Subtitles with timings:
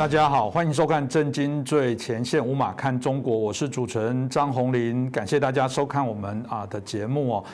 [0.00, 7.44] 大家好，欢迎收看《震惊最前线》，无马看中国，我是主持人张宏林，感谢大家收看我们啊的节目哦。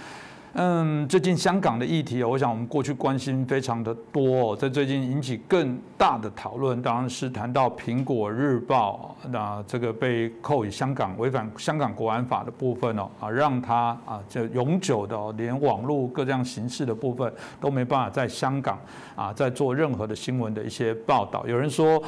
[0.52, 18.78] 嗯，最近香港的议题，我想我们过去关心非常的多，在最近引起更大的讨论，当然是谈到《苹果日报》那这个被扣以香港违反香港国安法的部分哦，啊，让他啊就永久的连网络各样形式的部分都没办法在香港
[19.16, 21.44] 啊再做任何的新闻的一些报道。
[21.48, 22.00] 有人说。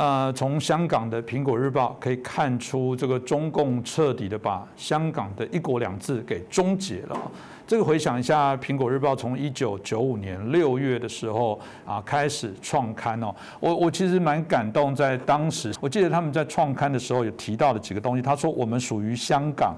[0.00, 7.30] 呃，从香港的《苹果日报》可以看出，这个中共彻底的把香港的一国两制给终结了。
[7.66, 19.76] 这个回想一下，《苹果日报》从一九九五年六月的时候啊开始创刊哦，我我其实蛮感动，在当时，我记得他们在创刊的时候有提到的几个东西，他说我们属于香港。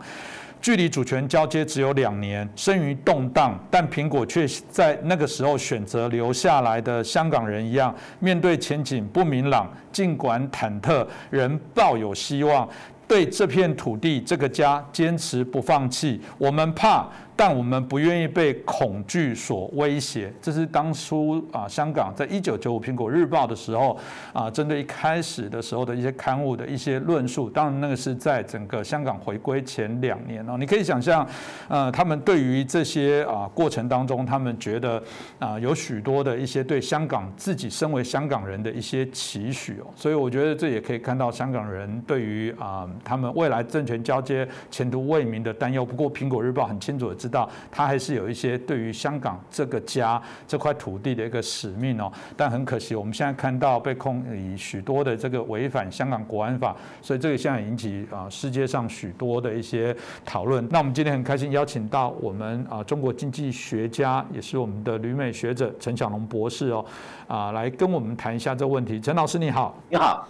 [0.62, 12.66] 距离主权交接只有两年，生于动荡，但苹果却在那个时候选择留下来的香港人一样，面对前景不明朗，尽管忐忑，仍抱有希望，
[13.08, 16.20] 对这片土地、这个家坚持不放弃。
[16.38, 17.08] 我们怕。
[17.34, 23.98] 但我们不愿意被恐惧所威胁，这是当初啊，香港在一九九五苹果日报的时候
[24.32, 27.48] 啊，针对一开始的时候的一些刊物的一些论述。
[27.48, 30.56] 当然，那个是在整个香港回归前两年哦。
[30.58, 31.26] 你可以想象，
[31.68, 35.02] 呃，他们对于这些啊过程当中，他们觉得
[35.38, 39.86] 啊有许多的一些对香港自己身为香港人的一些期许哦。
[39.96, 45.84] 所以我觉得这也可以看到香港人对于啊他们未来政权交接前途未明的担忧。
[45.84, 47.32] 不过，苹果日报很清楚知。
[47.32, 60.62] 道他还是有一些对于香港这个家这块土地的一个使命哦，但很可惜，我们现在看到被控以许多的这个违反香港国安法，所以这个现在引起啊世界上许多的一些讨论。
[60.68, 66.84] 那我们今天很开心邀请到我们啊中国经济学家，也是我们的旅美学者陈小龙博士哦，
[67.26, 69.00] 啊来跟我们谈一下这个问题。
[69.00, 70.28] 陈老师你好，你好，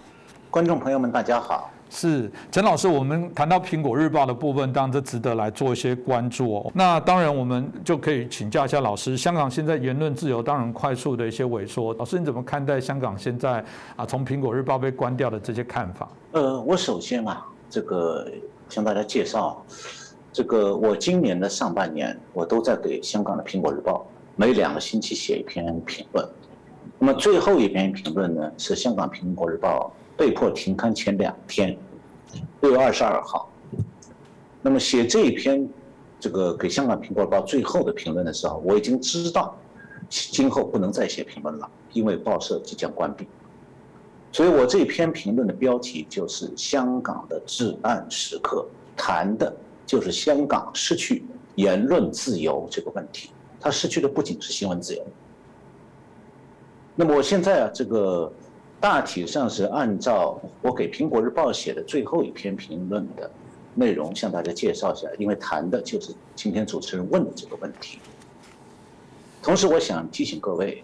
[0.49, 1.72] 观众朋友们大家好。
[1.93, 6.73] 是陈老师，我们谈到苹果日报的部分，当然这值得来做一些关注哦。
[6.75, 13.63] 那当然，我们就可以请教一下老师，香港现在言论自由当然快速的一些萎缩，老师你怎么看待香港现在
[13.95, 16.09] 啊从苹果日报被关掉的这些看法？
[16.33, 18.27] 呃，我首先啊，这个
[18.71, 19.63] 向大家介绍，
[20.33, 26.27] 这个我今年的上半年，我都在给香港的苹果日报每两个星期写一篇评论。
[26.99, 29.93] 那么最后一篇评论呢，是香港苹果日报。
[30.17, 31.77] 被迫停刊前两天，
[32.61, 33.49] 六月二十二号。
[34.61, 35.69] 那么写这一篇，
[36.21, 39.57] 这个给香港苹果日报最后的评论的时候，我已经知道，
[40.09, 43.27] 今后不能再写评论了，因为报社即将关闭。
[44.31, 48.65] 所以我这篇评论的标题就是《香港的至暗时刻》，
[48.97, 49.53] 谈的
[49.85, 51.25] 就是香港失去
[51.57, 53.31] 言论自由这个问题。
[53.61, 55.05] 它失去的不仅是新闻自由。
[56.95, 58.33] 那么我现在啊，这个。
[58.83, 63.31] 大体上是按照我给《苹果日报》写的最后一篇评论的
[63.77, 68.01] 内容向大家介绍一下，因为谈的就是今天主持人问的这个问题。
[69.41, 70.83] 同时，我想提醒各位，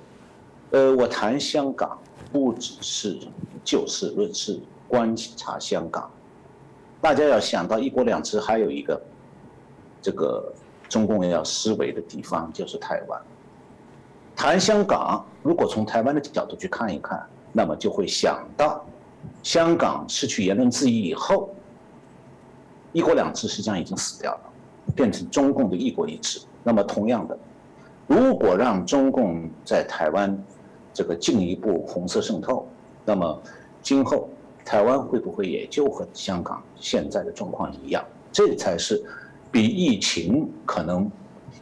[0.71, 1.99] 呃，我谈香港
[2.33, 3.19] 不只是
[3.65, 6.09] 就事论事、观察香港，
[7.01, 9.03] 大家要想到“一国两制”还有一个
[10.01, 10.53] 这个
[10.89, 13.21] 中共要思维的地方就是台湾。
[14.37, 17.29] 谈香港，如果从台湾的角度去看一看。
[17.59, 18.87] 那么就会想到，
[19.43, 21.51] 香港失去言论自由以后，
[22.93, 24.41] 一国两制实际上已经死掉了，
[24.95, 26.41] 变成中共的一国一制。
[26.63, 27.37] 那么同样的，
[28.07, 30.41] 如果让中共在台湾
[30.95, 32.65] 这个进一步红色渗透，
[33.05, 33.43] 那么
[33.83, 34.29] 今后
[34.65, 38.05] 台湾会不会也就和香港现在的状况一样？
[38.31, 39.03] 这才是
[39.51, 41.11] 比疫情可能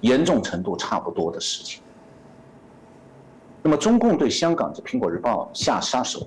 [0.03, 1.81] 严重程度差不多的事情。
[3.67, 6.25] 那么，中共对香港的《苹果日报》下杀手，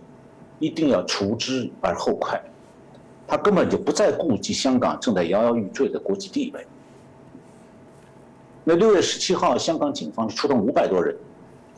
[0.59, 2.37] 一定要除之而后快。
[3.25, 6.67] 他根本就不再顾及香港正在摇摇欲坠的国际地位。
[8.65, 11.15] 那六月十七号，香港警方出动五百多人，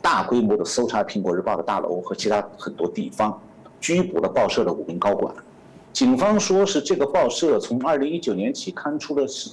[0.01, 3.39] 大规模的搜查《苹果日报》的大楼和其他很多地方，
[3.79, 5.31] 拘捕了报社的五名高管。
[5.93, 9.51] 警方说是这个报社从二零一九年起刊出了十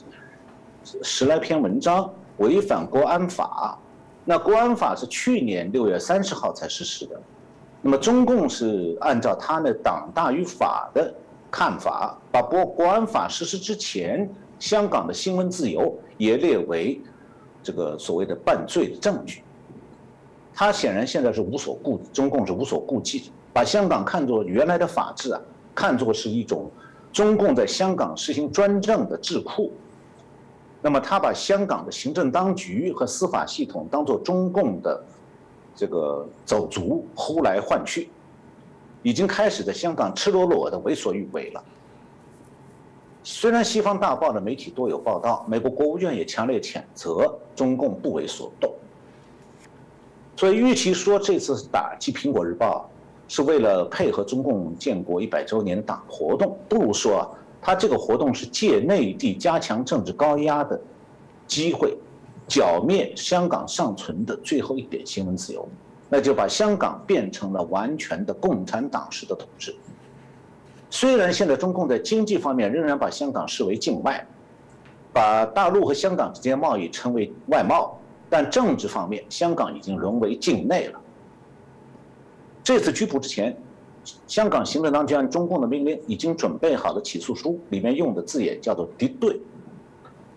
[1.03, 3.79] 十来篇文章，违反国安法。
[4.31, 7.19] 那国安法是去年六月三十号才实施的，
[7.81, 11.15] 那么中共是按照他的党大于法的
[11.51, 14.29] 看法，把国国安法实施之前
[14.59, 17.01] 香港的新闻自由也列为
[17.63, 19.43] 这个所谓的犯罪的证据。
[20.53, 25.41] 他显然现在是无所顾，中共是无所顾忌，把香港看作原来的法治啊，
[25.75, 26.71] 看作是一种
[27.11, 29.73] 中共在香港实行专政的智库。
[30.81, 35.03] 那么他把香港的行政当局和司法系统当做中共的
[35.75, 38.11] 这个走卒，呼来唤去。
[39.03, 41.65] 已经开始在香港赤裸裸的为所欲为了。
[43.23, 48.73] 虽然西方大报的媒体多有报道，美国国务院也强烈谴责中共不为所动。
[50.37, 52.91] 所以，与其说这次打击《苹果日报》
[53.33, 57.29] 是为了配合中共建国一百周年党活动，不如说，
[57.61, 60.81] 他这个活动是借内地加强政治高压的
[61.47, 61.97] 机会，
[62.47, 65.69] 剿灭香港尚存的最后一点新闻自由，
[66.09, 69.75] 那就把香港变成了完全的共产党式的统治。
[70.91, 74.27] 虽然现在中共在经济方面仍然把香港视为境外，
[75.13, 77.99] 把大陆和香港之间贸易称为外贸。
[78.31, 81.01] 但政治方面，香港已经沦为境内了。
[82.63, 83.57] 这次拘捕之前，
[84.27, 89.41] 香港行政当局按中共的命令已经准备好的起诉书，里面用的字眼叫做“敌对”，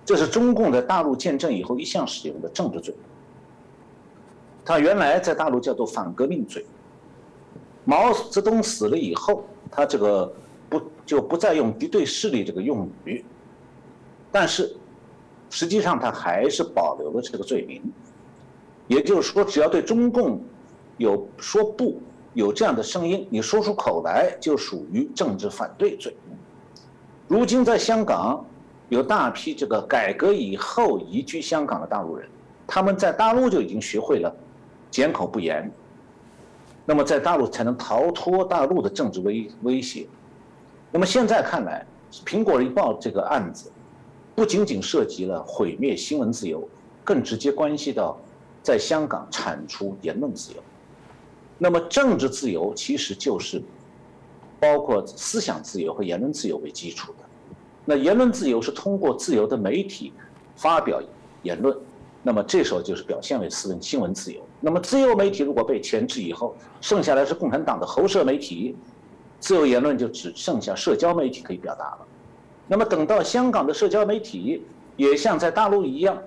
[0.05, 2.93] 这是中共在大陆建政以后一向使用的政治罪。
[4.63, 6.65] 他原来在大陆叫做反革命罪。
[7.83, 10.31] 毛泽东死了以后，他这个
[10.69, 13.23] 不就不再用“敌对势力”这个用语，
[14.31, 14.75] 但是。
[15.53, 17.81] 实际上，他还是保留了这个罪名，
[18.87, 20.41] 也就是说，只要对中共
[20.95, 22.01] 有说不，
[22.33, 26.15] 有这样的声音，你说出口来，就属于政治反对罪。
[27.27, 28.45] 如今在香港，
[28.89, 32.27] 有大批这个改革以后移居香港的大陆人，
[32.65, 34.33] 他们在大陆就已经学会了
[34.89, 35.71] 缄口不言，
[36.85, 40.07] 那么在大陆才能逃脱大陆的政治威威胁。
[40.91, 41.85] 那么现在看来，
[42.25, 43.71] 《苹果日报》这个案子。
[44.33, 46.67] 不仅仅涉及了毁灭新闻自由，
[47.03, 48.17] 更直接关系到
[48.63, 50.59] 在香港铲除言论自由。
[51.63, 53.61] 那么政治自由其实就是
[54.59, 57.19] 包括思想自由和言论自由为基础的。
[57.85, 60.11] 那言论自由是通过自由的媒体
[60.55, 60.99] 发表
[61.43, 61.77] 言论，
[62.23, 64.41] 那么这时候就是表现为私文新闻自由。
[64.59, 68.75] 那么自由媒体如果被钳制以后，剩下来是共产党的喉舌媒体，
[69.39, 71.99] 自由言论就只剩下社交媒体可以表达了。
[72.67, 74.63] 那么等到香港的社交媒体
[74.97, 76.19] 也像在大陆一样，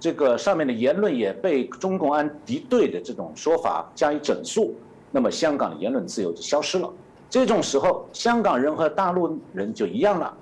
[0.00, 4.74] 这个上面的言论也被中共安敌对的这种说法加以整肃，
[5.10, 6.90] 那么香港的言论自由就消失了。
[7.28, 10.34] 这种时候，香港人和大陆人就一样了，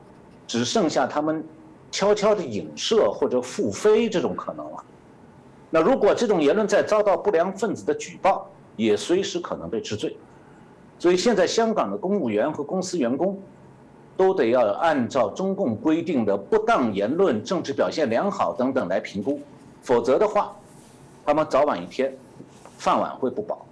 [0.46, 1.44] 只剩下他们
[1.90, 4.84] 悄悄的影射或者复飞这种可能了。
[5.70, 10.16] 那如果这种言论再遭到不良分子的举报，也随时可能被治罪。
[11.00, 13.36] 所以现在香港的公务员和公司员工。
[14.18, 19.40] 都得要按照中共规定的不当言论、政治表现良好等等来评估，
[19.80, 20.54] 否则的话，
[21.24, 22.12] 他们早晚一天
[22.76, 23.64] 饭碗会不保。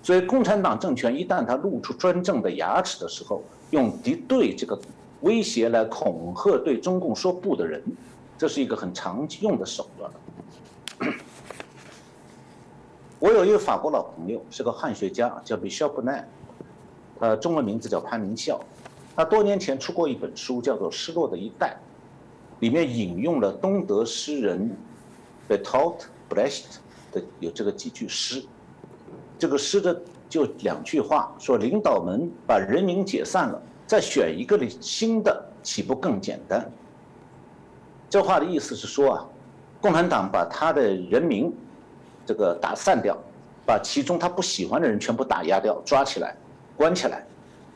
[0.00, 4.78] 所以，共产党政权一旦他露出专政的牙齿的时候，用敌对这个
[5.22, 7.82] 威胁来恐吓对中共说不的人，
[8.38, 10.08] 这是一个很常用的手段。
[13.18, 16.28] 我有一个法国老朋友，是个汉学家，叫 Michel b o n n
[17.18, 18.60] 他中文名字叫潘明孝。
[19.16, 21.76] 他多年前出过一本书，叫做《失落的一代》，
[22.60, 24.76] 里面引用了东德诗人
[25.48, 26.78] Bertolt Brecht
[27.12, 28.44] 的有这个几句诗。
[29.38, 36.68] 这个诗的就两句话，说领导们把人民解散了，再选一个新的，岂不更简单？
[38.10, 39.26] 这话的意思是说啊，
[39.80, 41.54] 共产党把他的人民
[42.26, 43.16] 这个打散掉，
[43.64, 46.36] 把其中他不喜欢的人全部打压掉，抓起来，
[46.76, 47.24] 关起来，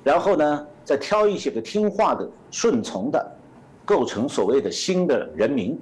[0.02, 0.66] 然后呢？
[0.88, 3.36] 再挑一些个听话的、顺从的，
[3.84, 5.78] 构成所谓的新的人民，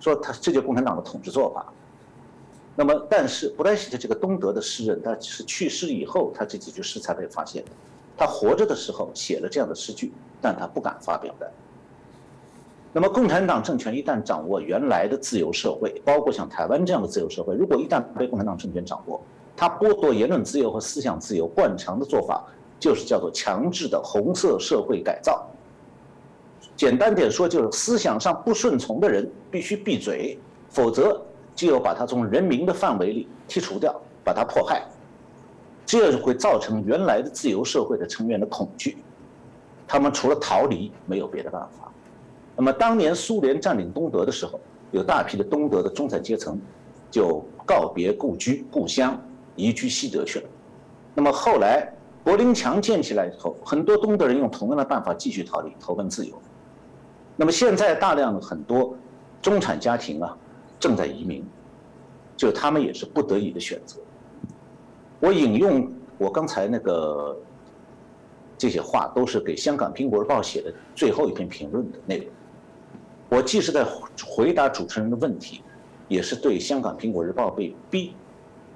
[0.00, 1.70] 说他这就共产党的统治做法。
[2.74, 7.70] 那么，但是布莱希特这个东德的诗人，他是去世以后，他这几句诗才被发现的。
[8.16, 10.10] 他活着的时候写了这样的诗句，
[10.40, 11.52] 但他不敢发表的。
[12.94, 19.20] 那么，共产党政权一旦掌握原来的自由社会，包括像台湾这样的自由社会，如果一旦被共产党政权掌握，
[19.54, 22.42] 他剥夺言论自由和思想自由，惯常的做法。
[22.82, 25.46] 就是叫做强制的红色社会改造。
[26.74, 30.36] 简单点说，就是思想上不顺从的人必须闭嘴，
[30.68, 31.22] 否则
[31.54, 34.82] 就要把他从人民的范围里剔除掉，把他迫害。
[35.86, 38.96] 这会造成原来的自由社会的成员的恐惧，
[39.86, 41.88] 他们除了逃离没有别的办法。
[42.56, 44.58] 那么当年苏联占领东德的时候，
[44.90, 46.60] 有大批的东德的中产阶层
[47.12, 49.16] 就告别故居故乡，
[49.54, 50.48] 移居西德去了。
[51.14, 51.88] 那么后来。
[52.24, 56.40] 柏林墙建起来以后，很多东德人用同样的办法继续逃离，投奔自由。
[57.36, 58.96] 那么现在大量的很多
[59.40, 60.36] 中产家庭啊，
[60.78, 61.44] 正在移民，
[62.36, 63.98] 就他们也是不得已的选择。
[65.18, 67.36] 我引用我刚才那个
[68.56, 72.26] 这些话，都是给香港《苹果日报》写的最后一篇评论的内容。
[73.28, 73.84] 我既是在
[74.24, 75.62] 回答主持人的问题，
[76.06, 78.14] 也是对香港《苹果日报》被逼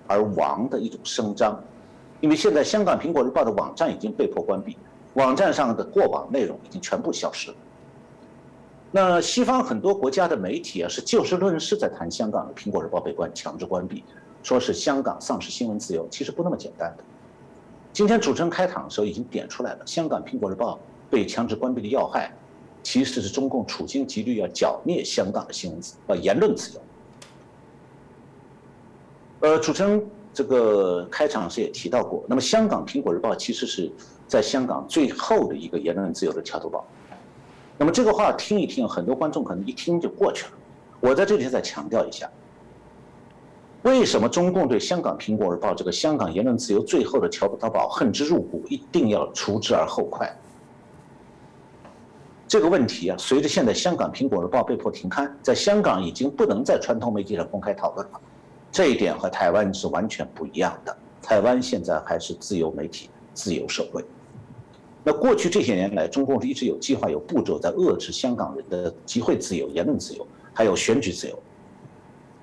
[0.08, 1.62] 而亡的一种声张。
[2.20, 4.76] 因为现在香港《苹果日报》的网站已经被迫关闭，
[5.14, 7.56] 网站上的过往内容已经全部消失了。
[8.90, 14.02] 那西方很多国家的媒体啊，是就事论事在谈香港的《苹果日报》被关强制关闭，
[14.42, 17.04] 说是香港丧失新闻自由，其实不那么简单的。
[17.92, 20.74] 今天主持人开场的时候已经点出来了，香港《苹果日报》
[21.10, 22.32] 被强制关闭的要害，
[22.82, 26.80] 其实是中共处心积虑要剿灭香港的新闻自呃言论自由。
[29.40, 30.02] 呃，主持人
[30.36, 33.90] 这个开场时也提到过，那么香港《苹果日报》其实是
[34.28, 36.86] 在香港最后的一个言论自由的桥头堡。
[37.78, 40.52] 那么这个话听一听，很多观众可能一听就过去了。
[41.00, 42.30] 我在这里再强调一下，
[43.80, 50.30] 为什么中共对香港《苹果日报》这个香港言论自由最后的桥头堡恨之入骨，一定要除之而后快？
[52.46, 58.20] 这个问题啊，随着现在香港《苹果日报》被迫停刊，在香港已经不能在传统媒体上公开讨论了。
[58.76, 60.94] 这一点和台湾是完全不一样的。
[61.22, 64.04] 台湾现在还是自由媒体、自由社会。
[65.02, 71.42] 那过去这些年来，中共是一直有计划、有步骤在遏制香港人的集会自由、言论自由，还有选举自由。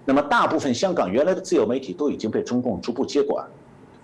[0.05, 3.47] 那么，大部分香港原来的自由媒体都已经被中共逐步接管，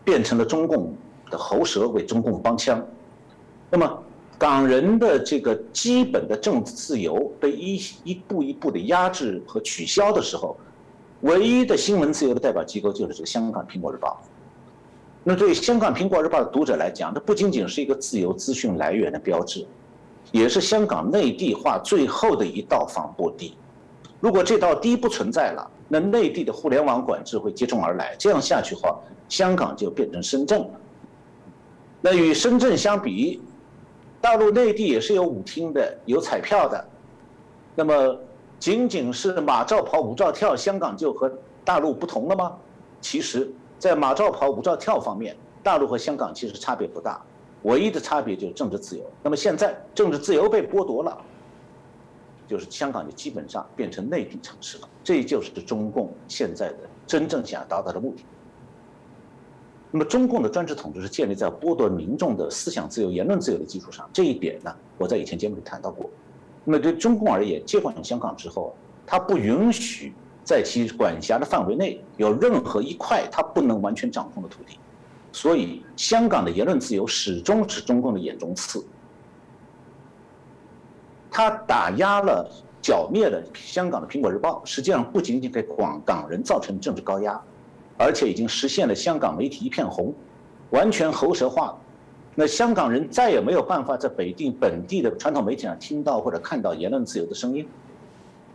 [0.05, 0.93] 变成了中共
[1.31, 2.85] 的喉舌，为中共帮腔。
[3.71, 4.03] 那么，
[4.37, 10.55] 港人的这个基本的政治自由被一一步一步的压制和取消的时候。
[11.21, 14.21] 唯一的新闻自由的代表机构就是这个香港《苹果日报》。
[15.23, 19.67] 那对香港《苹果日报》的读者来讲，这不仅仅是一个自由资讯来源的标志，
[20.31, 23.53] 也是香港内地化最后的一道防波堤。
[24.21, 28.15] 如果这道堤不存在了，那内地的互联网管制会接踵而来。
[28.17, 28.97] 这样下去的话，
[29.27, 30.71] 香港就变成深圳了。
[31.99, 33.41] 那与深圳相比，
[34.21, 36.85] 大陆内地也是有舞厅的，有彩票的。
[37.75, 38.17] 那么。
[38.59, 41.31] 仅仅是马照跑，舞照跳，香港就和
[41.63, 42.57] 大陆不同了吗？
[42.99, 47.21] 其实，在马照跑，舞照跳方面，大陆和香港其实差别不大，
[47.63, 49.03] 唯一的差别就是政治自由。
[49.23, 51.17] 那么现在政治自由被剥夺了，
[52.47, 54.89] 就是香港就基本上变成内地城市了。
[55.03, 58.25] 这就是中共现在的真正想要达到的目的。
[59.91, 66.09] 那么中共的专制统治是建立在剥夺民众的思想自由、言论自由的基础上，这一点呢，我在以前节目里谈到过。
[66.63, 68.75] 那么对中共而言，接管香港之后，
[69.05, 70.13] 他不允许
[70.43, 74.77] 在其管辖的范围内有任何一块他不能完全掌控的土地，
[75.31, 78.85] 所以香港的言论自由始终是中共的眼中刺。
[81.31, 82.49] 他打压了、
[82.81, 87.39] 剿灭了香港的《苹果日报》，实际上不仅仅给广港人造成政治高压，
[87.97, 90.13] 而且已经实现了香港媒体一片红，
[90.71, 91.77] 完全喉舌化。
[92.39, 97.67] 那香港人再也没有办法在北地本地的传统媒体上听到或者看到言论自由的声音，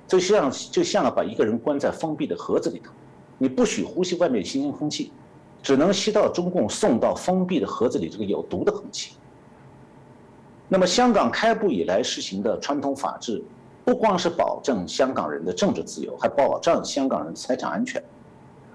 [0.09, 2.91] 就像就像把一个人关在封闭的盒子里头，
[3.37, 5.13] 你不许呼吸外面新鲜空气，
[5.63, 9.17] 只能吸到中共送到封闭的盒子里这个有毒的空气。
[10.67, 13.45] 那么香港开埠以来实行的传统法治，
[13.85, 18.03] 不光是保证香港人的政治自由，还保障香港人财产安全。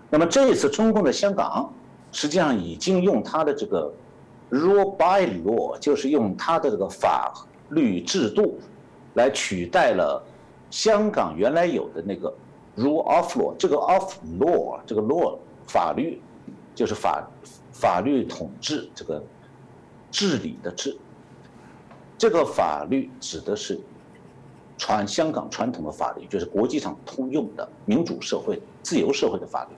[0.08, 1.74] 那么这一次中共的香港，
[2.12, 3.92] 实际上已经用他的这个。
[4.50, 7.34] Rule by law 就是用他的这个法
[7.70, 8.60] 律制度
[9.14, 10.24] 来取代了
[10.72, 12.34] 香港原来有的那个
[12.76, 13.56] rule of law。
[13.58, 15.38] 这个 of law 这个 law
[15.68, 16.20] 法律
[16.74, 17.28] 就是法
[17.72, 19.24] 法律统治这个
[20.10, 20.98] 治理的治。
[22.18, 23.80] 这个法律指的是
[24.78, 29.76] 传香港传统的法律，就是国际上通用的民主社会、自由社会的法律。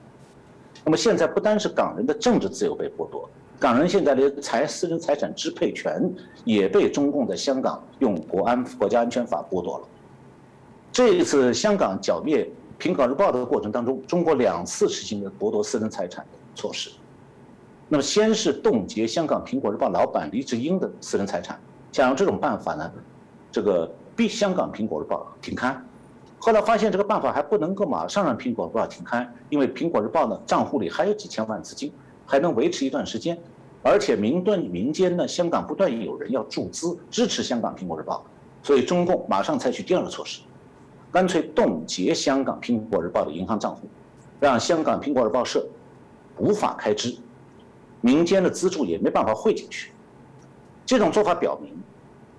[0.84, 3.28] 那么现在不单是港人的政治自由被剥夺。
[3.62, 6.12] 港人现在的财私人财产支配权
[6.44, 9.84] 也被中共在香港用国安国家安全法剥夺了。
[10.90, 12.44] 这一次香港剿灭
[12.82, 16.90] 《苹果日报》的过程当中，中国两次实行了剥夺私人财产的措施。
[17.88, 21.56] 那么，先是冻结香港《苹果日报》老板黎智英的私人财产，
[21.92, 22.92] 想用这种办法呢，
[23.52, 25.86] 这个逼香港《苹果日报》停刊。
[26.36, 31.92] 后来发现这个办法还不能够马上让《苹果日报》停刊，因为《苹果日报》呢账户里还有几千万资金，
[32.26, 33.38] 还能维持一段时间。
[33.82, 38.24] 而且民盾民间呢，香港不断有人要注资支持香港《苹果日报》，
[38.66, 40.40] 所以中共马上采取第二个措施，
[41.10, 43.88] 干脆冻结香港《苹果日报》的银行账户，
[44.38, 45.66] 让香港《苹果日报》社
[46.38, 47.16] 无法开支，
[48.00, 49.90] 民间的资助也没办法汇进去。
[50.86, 51.72] 这种做法表明，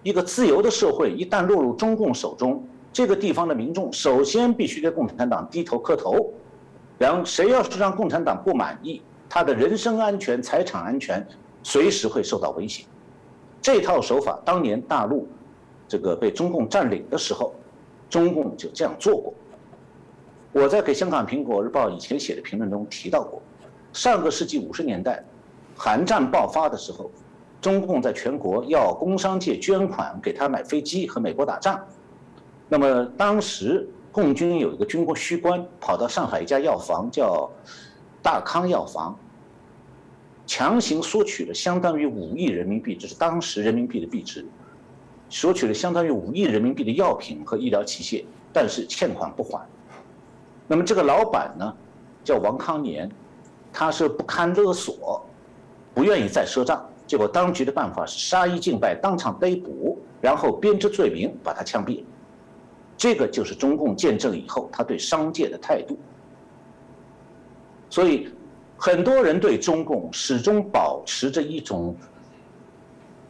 [0.02, 6.32] 一个自由的社会一旦落入中共手中，这个地方的民众首先必须对共产党低头磕头，
[6.98, 9.02] 然后谁要是让共产党不满意。
[9.30, 11.26] 他的人身安全、财产安全
[11.64, 12.86] 随时会受到威胁。
[13.62, 15.28] 这套手法当年大陆
[15.88, 17.54] 这个被中共占领的时候，
[18.10, 19.34] 中共就这样做过。
[20.52, 23.42] 我在给香港《苹果日报》以前写的评论中提到过，
[23.92, 25.24] 上个世纪五十年代，
[25.76, 27.10] 韩战爆发的时候，
[27.60, 31.84] 中共在全国要工商界捐款给他买飞机和美国打仗。
[32.70, 37.50] 那么当时共军有一个军工需官跑到上海一家药房，叫
[38.24, 39.16] 大康药房，
[40.48, 44.46] 强行索取了相当于五亿人民币，这是当时人民币的币值，
[45.30, 49.62] 索取了相当于五亿人民币的药品和医疗器械，但是欠款不还。
[50.66, 51.76] 那么这个老板呢，
[52.24, 53.12] 叫王康年，
[53.74, 55.24] 他是不堪勒索。
[55.94, 62.04] 不愿意再赊账，结果当局的办法是杀一儆百，当场逮捕，然后编织罪名把他枪毙。
[62.98, 66.00] 这个就是中共建政以后他对商界的态度。
[67.94, 68.28] 所以，
[68.76, 71.96] 很多人对中共始终保持着一种，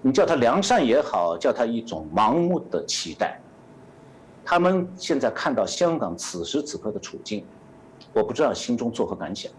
[0.01, 3.37] 你叫他良善也好，叫他一种盲目的期待。
[4.45, 7.43] 他们现在看到香港此时此刻的处境，
[8.13, 9.51] 我不知道心中作何感想。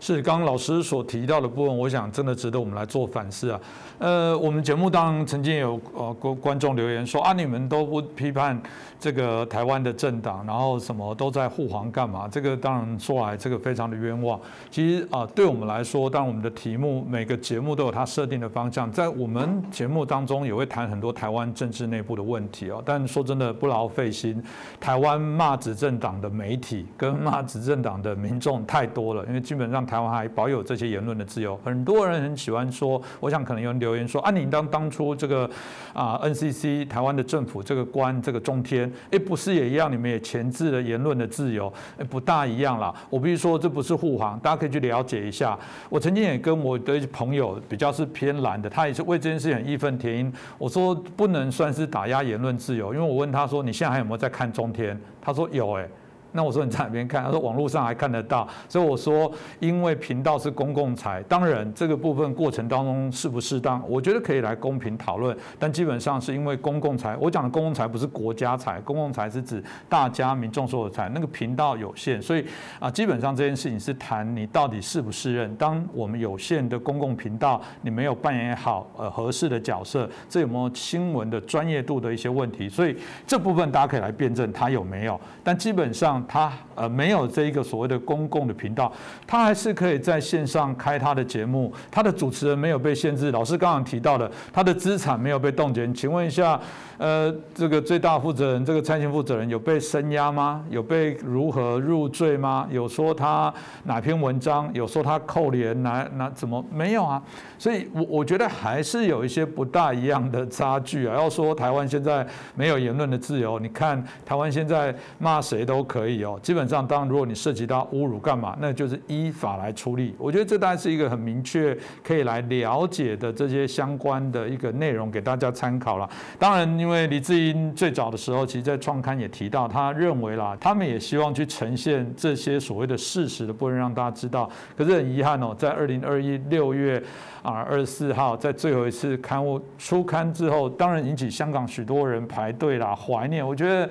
[0.00, 3.60] 是刚刚老师所提到的部分，我想真的值得我们来做反思啊。
[4.00, 8.60] 呃，我们节目当中曾经有呃观观众留言说啊，你们都不批判
[9.02, 12.28] 这个台湾的政党，然后什么都在护航干嘛？
[12.28, 14.40] 这个当然说来这个非常的冤枉。
[14.70, 22.82] 其实啊，对我们来说，当然我们的题目每个节目都有它设定的方向，在我们节目当中也会谈很多台湾政治内部的问题哦。
[22.86, 24.42] 但说真的不劳费心，
[24.80, 29.82] 台湾骂执政党的媒体跟骂执政党的民众太多了，因为基本上。
[29.82, 35.50] 台湾还保有这些言论的自由，很多人很喜欢说，我想可能有人留言说，啊，你当当初这个
[35.92, 42.94] 啊，NCC 台湾的政府这个官这个中天，哎，不是也一样，你们也钳制了言论的自由，哎，不大一样啦。
[43.08, 45.58] 我必须说，这不是护航，大家可以去了解一下。
[45.88, 50.32] 我曾经也跟我的朋友比较是偏蓝的，他也是为这件事很义愤填膺。
[50.58, 54.98] 我说不能算是打压言论自由，因为我问他说，你现在还有没有在看中天？
[55.20, 55.88] 他说有，哎。
[56.32, 57.22] 那我说你在哪边看？
[57.22, 58.48] 他说网络上还看得到。
[58.68, 65.36] 所以我说，因为频道是公共财，当然这个部分过程当中适不适当，我觉得可以来公平讨论。
[65.58, 71.08] 但基本上是因为公共财，我讲的公共财不是国家财，公共财是指大家民众所有财。
[71.10, 72.44] 那个频道有限，所以
[72.80, 75.54] 啊，基本上这件事情是谈你到底适不适任。
[75.56, 82.68] 当我们有限的公共频道，你没有扮演好呃合适的角色，这有没有新闻的专业度的一些问题？
[82.68, 85.20] 所以这部分大家可以来辩证它有没有。
[85.44, 86.21] 但基本上。
[86.26, 88.92] 他呃没有这一个所谓的公共的频道，
[89.26, 93.30] 他还是可以在线上开他的节目，他的主持人没有被限制。
[93.30, 95.82] 老师刚刚提到的，他的资产没有被冻结。
[95.92, 96.60] 请问一下，
[96.96, 100.64] 呃，这个最大负责人，这个蔡姓负责人有被声压吗？
[100.70, 102.68] 有被如何入罪吗？
[102.70, 103.52] 有说他
[103.84, 104.70] 哪篇文章？
[104.72, 107.20] 有说他扣连哪哪怎么没有啊？
[107.58, 111.14] 所以，我我觉得还是有一些不大一样的差距啊。
[111.16, 116.11] 要说台湾现在没有言论的自由，你看台湾现在骂谁都可以。
[116.18, 120.14] 有基本上，当然，如果你涉及到侮辱干嘛，那就是依法来处理。
[120.18, 126.08] 我觉得这大概是一个很明确可以来了解的这些相关的一个内容，给大家参考了。
[126.38, 134.50] 当然，因为李志英最早的时候，其实在创刊也提到，他认为啦，他们也希望去呈现这些所谓的事实的部分，让大家知道。
[134.76, 137.02] 可是很遗憾哦，在二零二一六月
[137.42, 143.46] 啊二十四号，在最后一次刊物出刊之后，当然引起香港许多人排队啦，怀念。
[143.46, 143.88] 我觉得。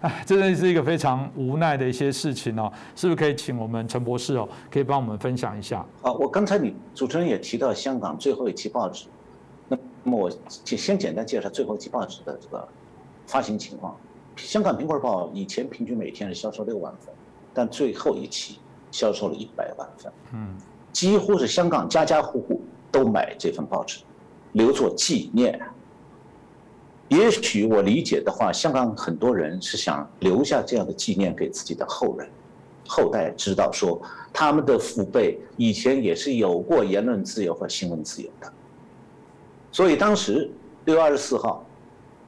[0.00, 5.78] 哎，真的是一个非常无奈的一些事情哦，是不是可以请我们陈博士哦，可以帮我们分享一下？
[6.02, 9.06] 啊，我刚才你主持人也提到香港最后一期报纸，
[9.68, 12.68] 那那么我先先简单介绍最后一期报纸的这个
[13.26, 13.96] 发行情况。
[14.36, 17.14] 香港苹果日报以前平均每天是销售六万份，
[17.54, 18.58] 但最后一期
[18.90, 20.54] 销售了一百万份，嗯，
[20.92, 22.60] 几乎是香港家家户户
[22.92, 24.00] 都买这份报纸，
[24.52, 25.58] 留作纪念。
[27.08, 32.28] 也许我理解的话，香港很多人是想留下这样的纪念给自己的后人，
[32.84, 38.52] 后代知道说他们的父辈以前也是有过言论自由和新闻自由的。
[39.70, 40.50] 所以当时
[40.84, 41.64] 六月二十四号，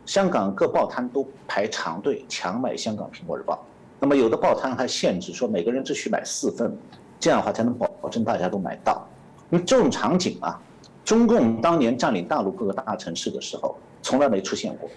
[0.07, 3.55] 香港各报摊都排长队抢买《香港苹果日报》，
[3.99, 6.73] 那么有的报摊还限制说每个人只需买四份，
[7.19, 9.05] 这样的话才能保证大家都买到。
[9.51, 10.57] 因为这种场景啊，
[11.05, 13.77] 中共当年占领大陆各个大城市的时候。
[14.03, 14.89] 从来没出现过，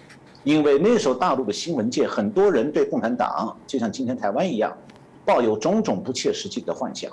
[0.44, 4.76] 因为那时候大陆的新闻界很多人对共产党就像今天台湾一样，
[5.24, 7.10] 抱有种种不切实际的幻想。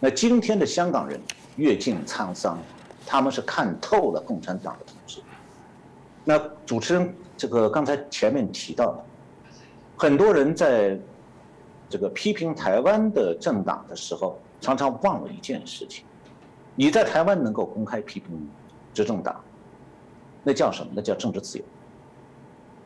[0.00, 1.20] 那今天的香港人
[1.56, 2.58] 阅尽沧桑，
[3.06, 5.20] 他们是看透了共产党的统治。
[6.24, 9.04] 那主持人这个刚才前面提到的，
[9.96, 10.98] 很多人在
[11.88, 16.04] 这个批评台湾的政党的时候，常常忘了一件事情：
[16.74, 18.48] 你在台湾能够公开批评
[18.92, 19.40] 执政党。
[20.44, 20.92] 那叫什么？
[20.94, 21.64] 那叫政治自由。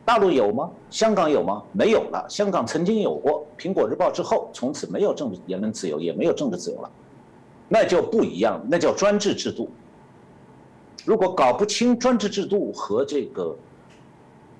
[0.04, 0.68] 大陆有吗？
[0.90, 1.62] 香港有吗？
[1.72, 2.26] 没有了。
[2.28, 6.90] 香港曾经有过《苹果日报》之后，从此没有政治言论自由，也没有政治自由了。
[7.68, 9.70] 那就不一样，那叫专制制度。
[11.04, 13.56] 如果搞不清专制制度和这个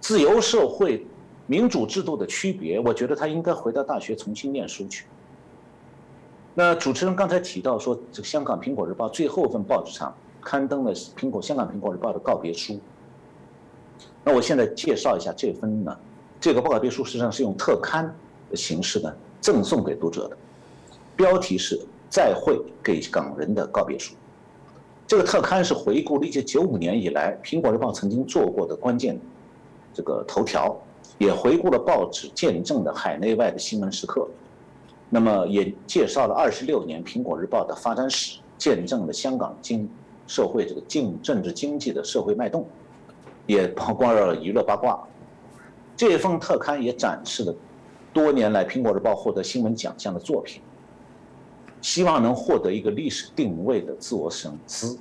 [0.00, 1.04] 自由社会、
[1.46, 5.06] 民主制度的区别，我觉得他应该回到大学重新念书去。
[6.54, 12.78] 那主持人刚才提到说，这香港《苹果日报》最后一份报纸上刊登了苹果香港《苹果日报》的告别书。
[14.24, 15.96] 那我现在介绍一下这份呢，
[16.40, 18.14] 这个告别书实际上是用特刊
[18.50, 20.36] 的形式呢赠送给读者的，
[21.16, 24.14] 标题是“再会给港人的告别书”。
[25.06, 29.20] 这个特刊是回顾了一九九五年以来《苹果日报》曾经做过的关键
[29.92, 30.74] 这个头条，
[31.18, 34.26] 也回顾了报纸见证的海内外的新闻时刻。
[35.10, 39.86] 那么也介绍了二十六年《苹果日报》的发展史，见证了香港经
[40.32, 42.66] 社会这个经政治经济的社会脉动，
[43.46, 44.98] 也曝光了娱乐八卦。
[45.94, 47.54] 这份特刊也展示了
[48.14, 50.62] 多年来《苹果日报》获得新闻奖项的作品，
[51.82, 54.98] 希望能获得一个历史定位的自我审思。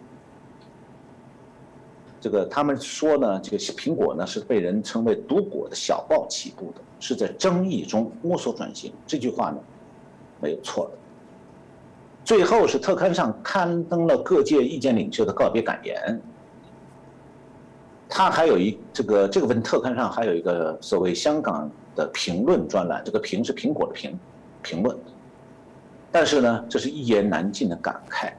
[2.19, 8.91] 这个他们说呢，这个苹果呢是被人称为“毒果”的小报起步的，是在争议中摸索转型。
[9.07, 9.57] 这句话呢？
[10.41, 11.00] 没有错的。
[12.23, 16.21] 最后是特刊上刊登了各界意见领袖的告别感言。
[18.07, 24.17] 他还有一这个这个份特刊上还有一个所谓香港的评论专栏，这个评是苹果的评，
[24.61, 24.97] 评论。
[26.11, 28.31] 但是呢，这是一言难尽的感慨。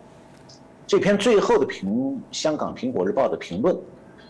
[0.87, 3.75] 这篇最后的评，香港苹果日报的评论，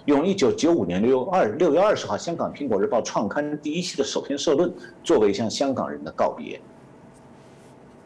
[0.04, 6.60] 用一九九五年六二六月二十号香港苹果日报创刊第一期的首篇社论，作为向香港人的告别。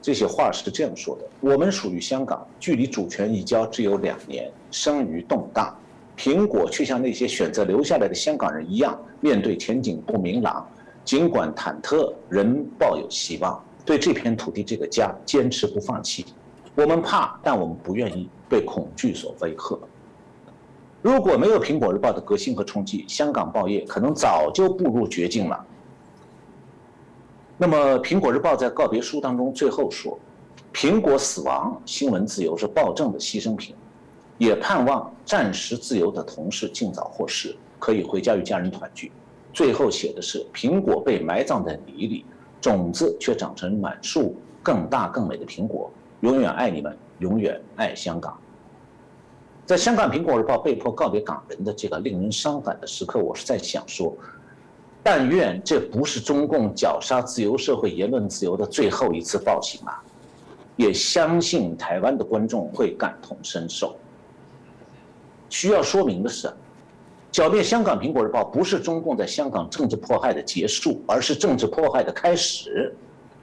[0.01, 5.77] 这些话是这样说的：我们属于香港，距离主权移交只有两年，生于动荡。
[6.17, 10.67] 苹果却像那些选择留下来的香港人一样，面对前景不明朗，
[11.05, 16.25] 尽管忐忑，仍抱有希望，对这片土地、这个家坚持不放弃。
[16.75, 19.79] 我们怕，但我们不愿意被恐惧所威吓。
[21.03, 25.67] 如果没有《苹果日报》的革新和冲击，香港报业可能早就步入绝境了。
[27.59, 30.19] 那么，《苹果日报》在告别书当中最后说
[30.75, 33.75] ：“苹果死亡，新闻自由是暴政的牺牲品，
[34.37, 39.11] 也盼望暂时自由的同事尽早获释，可以回家与家人团聚。”
[39.55, 42.27] 最后写的是：“苹果被埋葬在泥里，
[42.61, 45.91] 种子却长成满树更大更美的苹果。
[46.21, 48.39] 永远爱你们，永远爱香港。”
[49.65, 54.15] 在香港《苹果日报》被迫告别港人的这个令人伤感的时刻，我是在想说。
[55.09, 60.03] 但愿这不是中共绞杀自由社会言论自由的最后一次暴行啊！
[60.75, 63.95] 也相信台湾的观众会感同身受。
[65.49, 66.53] 需要说明的是，
[67.31, 72.93] 剿灭香港《苹果日报》不是中共在香港政治迫害的结束，而是政治迫害的开始。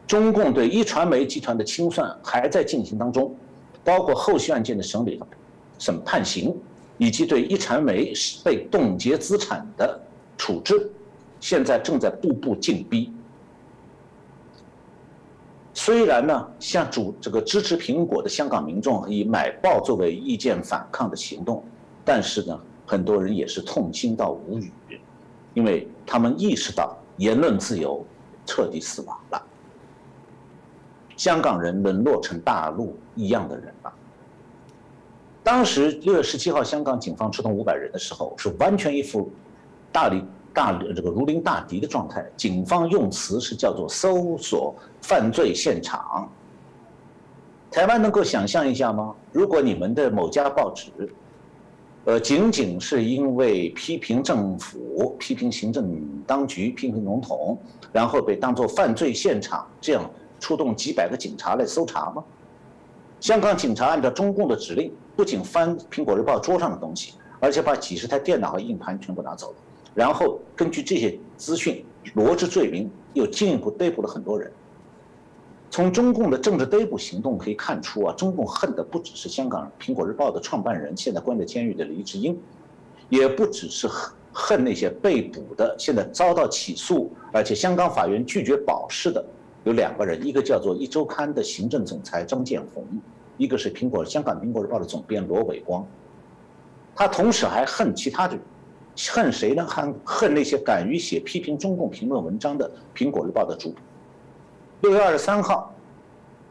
[0.06, 3.34] 中共对一传媒集团的清算还在进行当中，
[3.86, 5.18] 包括后续案件的审理、
[5.80, 6.54] 审判刑，
[6.98, 8.12] 以及对一传媒
[8.44, 9.98] 被冻结资产的
[10.38, 10.92] 处置。
[11.44, 13.12] 现在正在步步紧逼。
[15.74, 21.62] 虽然呢，像主这个支持苹果的香港民众以买报作为意见反抗的行动，
[22.06, 24.72] 但是呢，很多人也是痛心到无语，
[25.54, 28.06] 因为他们意识到言论自由
[28.46, 29.46] 彻底死亡了，
[31.18, 33.92] 香港人沦落成大陆一样的人了。
[35.44, 39.30] 当时六月十七号，香港警方出动五百人的时候，是完全一副
[39.92, 40.24] 大力。
[40.54, 46.30] 大这个如临大敌的状态，警方用词是叫做搜索犯罪现场。
[47.72, 49.16] 台湾能够想象一下吗？
[49.32, 50.92] 如果你们的某家报纸，
[52.06, 57.58] 呃，仅仅是因为批评政府、批评行政当局、批评总统，
[57.92, 60.08] 然后被当作犯罪现场，这样
[60.40, 62.24] 出动几百个警察来搜查吗？
[63.20, 69.56] 香港警察按照中共的指令，不仅翻《苹果日报》桌上的东西，而且把几十台电脑和硬盘全部拿走了。
[69.94, 74.52] 然后根据这些资讯罗织罪名，又进一步逮捕了很多人。
[75.70, 82.40] 从中共的政治逮捕行动可以看出啊，中共恨的不只是香港《苹果日报》的创办人，现在关在监狱的黎智英，
[83.10, 89.24] 也不只是恨恨那些被捕的、现在遭到起诉，而且香港法院拒绝保释的
[89.64, 92.86] 有两个人，一个叫做《一周刊》的行政总裁张建宏，
[93.38, 95.86] 一个是苹果香港《苹果日报》的总编罗伟光。
[96.96, 98.44] 他同时还恨其他的人。
[99.10, 99.66] 恨谁呢？
[99.66, 103.78] 恨恨那些敢于写批评中共评论文章的《苹果日报》的主笔。
[104.82, 105.74] 六月二十三号，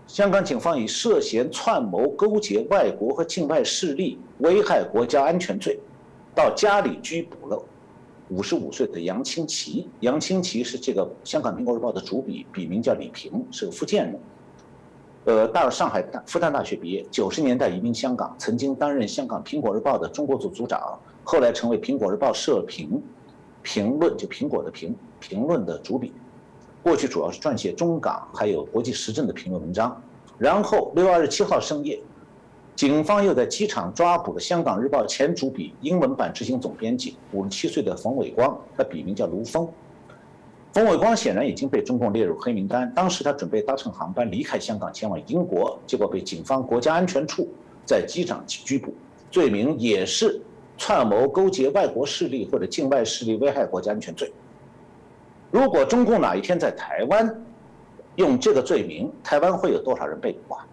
[0.07, 5.79] 香港警方以涉嫌串谋勾结外国和境外势力危害国家安全罪，
[6.35, 7.63] 到家里拘捕了
[8.29, 9.89] 五十五岁的杨清奇。
[10.01, 14.21] 杨清奇是这个香港《苹果日报》的主笔，笔名叫李平，是个福建人。
[15.25, 23.03] 呃，到上海大复旦大学毕业，九十年代移民香港，曾经担任香港《苹果日报》的中国组组长，后来成为《苹果日报》社评
[23.63, 26.13] 评论就苹果的评评论的主笔。
[26.83, 30.03] 过去主要是撰写中港还有国际时政的评论文章。
[30.39, 32.01] 然后六月二十七号深夜，
[32.75, 39.69] 警方又在机场抓捕了《香港日报》前主笔、英文版执行总编辑五十七岁的冯伟光，他笔名叫卢峰。
[40.73, 42.91] 冯伟光显然已经被中共列入黑名单。
[42.95, 47.47] 当时他准备搭乘航班离开香港前往英国，结果被警方国家安全处
[47.85, 48.93] 在机场拘捕，
[49.31, 50.41] 罪名也是
[50.77, 54.33] 串谋勾结外国势力或者境外势力危害国家安全罪。
[55.51, 57.45] 如果中共哪一天在台湾
[58.17, 60.67] 用这个罪名，台湾会有多少人被捕啊？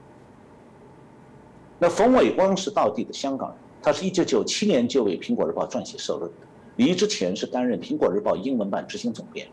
[1.77, 6.29] 那冯伟光是道地的香港人，他是一九九七年就为《苹果日报》撰写社论，
[6.75, 9.47] 离之前是担任《苹果日报》英文版执行总编。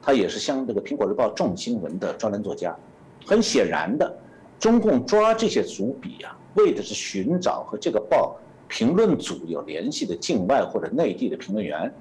[0.00, 2.74] 他也是香这个《苹果日报》重新闻的专栏作家，
[3.26, 4.16] 很显然的，
[4.58, 8.36] 中共抓这些主笔啊，为的是寻找和这个报
[8.68, 11.92] 评论组有联系的境外或者内地的评论员。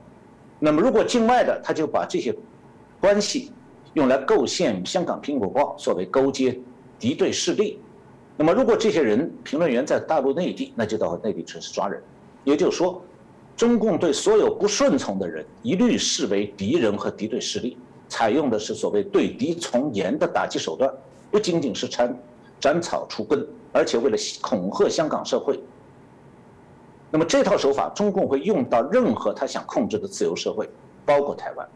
[0.60, 2.34] 那么，如果境外的，他就把这些
[3.00, 3.52] 关系
[3.94, 6.58] 用来构陷香港《苹果报》，作为勾结
[6.98, 7.80] 敌对势力。
[8.38, 12.02] 那么，如果这些人评论员在大陆内地，那就到内地城市抓人。
[12.44, 13.02] 也就是说，
[13.56, 17.78] 中共对所有不顺从的人，一律视为敌人和敌对势力。
[18.08, 20.92] 采用的是所谓对敌从严的打击手段，
[21.32, 22.18] 不仅仅是斩
[22.60, 25.60] 斩草除根，而且为了恐吓香港社会。
[27.12, 30.70] 那么这套手法，中共会用到任何他想控制的自由社会，
[31.06, 31.68] 包括台湾。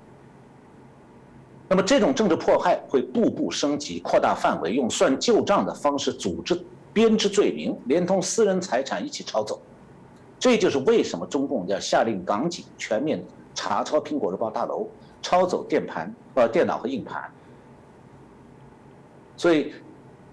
[1.67, 6.59] 那么这种政治迫害会步步升级、扩大范围，用算旧账的方式组织
[6.91, 9.61] 编织罪名，连同私人财产一起抄走。
[10.39, 14.87] 这就是为什么中共要下令港警全面查抄《苹果日报》大楼。
[15.21, 17.29] 抄走电盘、呃电脑和硬盘，
[19.35, 19.65] 所以《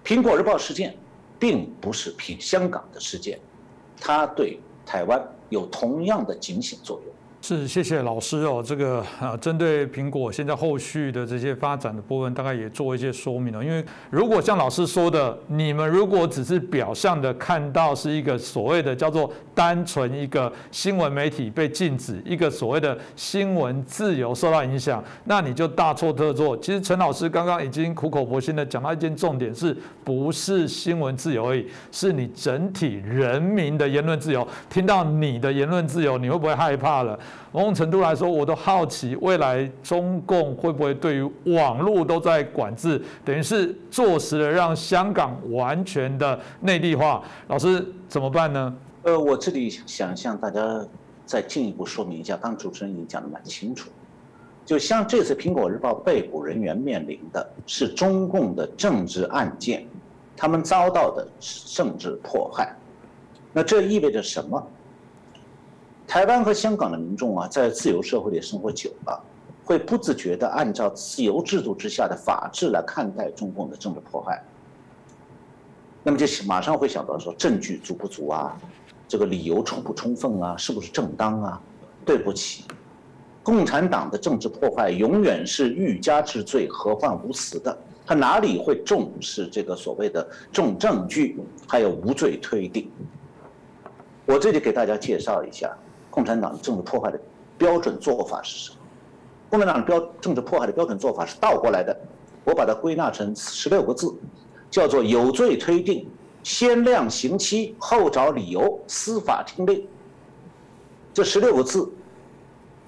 [0.01, 0.95] 苹果日报》事件
[1.37, 3.37] 并不是凭香港的事件，
[3.99, 4.57] 它对
[4.87, 7.06] 台湾有同样的警醒作用。
[7.47, 8.61] 是，谢谢老师哦。
[8.61, 13.63] 这个啊，针对苹果现在后续的这些发展的部分，大概也做一些说明了。
[13.63, 26.57] 因为如果像老师说的，你们如果只是表象的看到是一个所谓的叫做单纯一个新闻媒体被禁止，一个所谓的新闻自由受到影响，那你就大错特错。
[26.57, 34.45] 其实陈老师刚刚已经苦口婆心的讲到一件重点，是不是新闻自由而已，是你整体人民的言论自由。
[34.69, 37.17] 听到你的言论自由，你会不会害怕了？
[37.51, 47.23] 某种程度来说，我都好奇未来中共会不会对于网络都在管制，等于是坐实了让香港完全的内地化。
[47.47, 48.75] 老师怎么办呢？
[49.03, 50.85] 呃，我这里想向大家
[51.25, 53.89] 再进一步说明一下，刚主持人已经讲的蛮清楚。
[54.65, 59.85] 就像这次《苹果日报》被捕人员面临的是中共的政治案件，
[60.35, 62.75] 他们遭到的政治迫害，
[63.53, 64.61] 那这意味着什么？
[66.07, 69.21] 台湾和香港的民众啊，在自由社会里生活久了，
[69.65, 74.41] 会不自觉地按照自由制度之下的法治来看待中共的政治迫害。
[76.03, 78.57] 那么就马上会想到说，证据足不足啊？
[79.05, 80.55] 这个理由充不充分啊？
[80.55, 81.61] 是不是正当啊？
[82.05, 82.63] 对不起，
[83.43, 87.77] 共产党的政治破坏永远是欲加之罪，何患无辞的。
[88.05, 92.89] 他哪里会重视这个所谓的重证据，还有无罪推定？
[94.25, 95.77] 我这里给大家介绍一下。
[96.17, 97.21] 共产党政治破坏的
[97.59, 98.77] 标准做法是什么？
[99.51, 101.95] 共产党标政治破坏的标准做法是倒过来的，
[102.43, 104.11] 我把它归纳成十六个字，
[104.71, 106.09] 叫做有罪推定，
[106.41, 109.87] 先量刑期，后找理由，司法听令。
[111.13, 111.87] 这十六个字，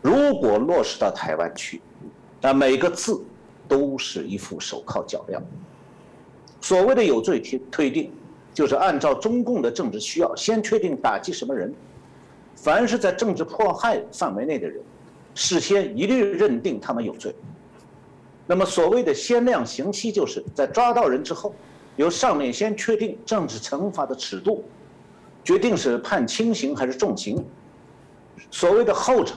[0.02, 1.80] 如果落实到台湾去，
[2.42, 3.24] 那每个字
[3.68, 5.40] 都是一副手铐脚镣。
[6.62, 8.12] 所谓的有罪推推定，
[8.56, 11.72] 就是按照中共的政治需要，先确定打击什么人。
[12.62, 14.82] 凡是在政治迫害范围内的人，
[15.34, 17.34] 事先一律认定他们有罪。
[18.46, 21.56] 那么所谓的先量刑期，就是在抓到人之后，
[21.96, 24.66] 由上面先确定政治惩罚的尺度，
[25.42, 27.42] 决定是判轻刑还是重刑。
[28.52, 29.36] 所谓的后惩，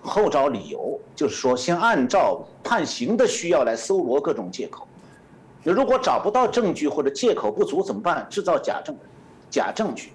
[0.00, 4.86] 后找理由，就是说先按照判刑的需要来搜罗各种借口。
[5.64, 8.24] 如果找不到证据或者借口不足怎么办？
[8.30, 8.94] 制造假证，
[9.50, 10.12] 假证据。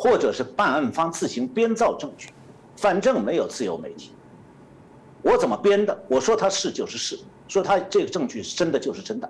[0.00, 2.30] 或者是办案方自行编造证据，
[2.76, 4.12] 反正没有自由媒体，
[5.22, 6.04] 我怎么编的？
[6.06, 9.28] 我说他是就是是，说他这个证据是真的就是真的。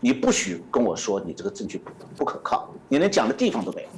[0.00, 3.88] 你不许跟我说你这个证据不不可靠，你连讲的地方都没有。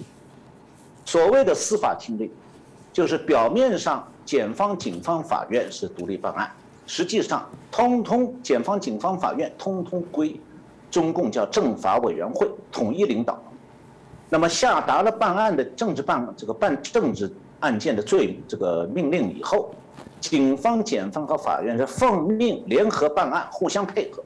[1.07, 2.31] 所谓的司法听令，
[2.93, 6.53] 就是表面上检方、警方、法院是独立办案，
[6.87, 10.39] 实际上通通检方、警方、法院通通归
[10.91, 13.43] 中共叫政法委员会统一领导。
[14.33, 19.75] 那么下达了办案的政治办这个办政治案件的罪这个命令以后，
[20.21, 24.23] 警方、检方和法院是奉命联合办案，互相配合，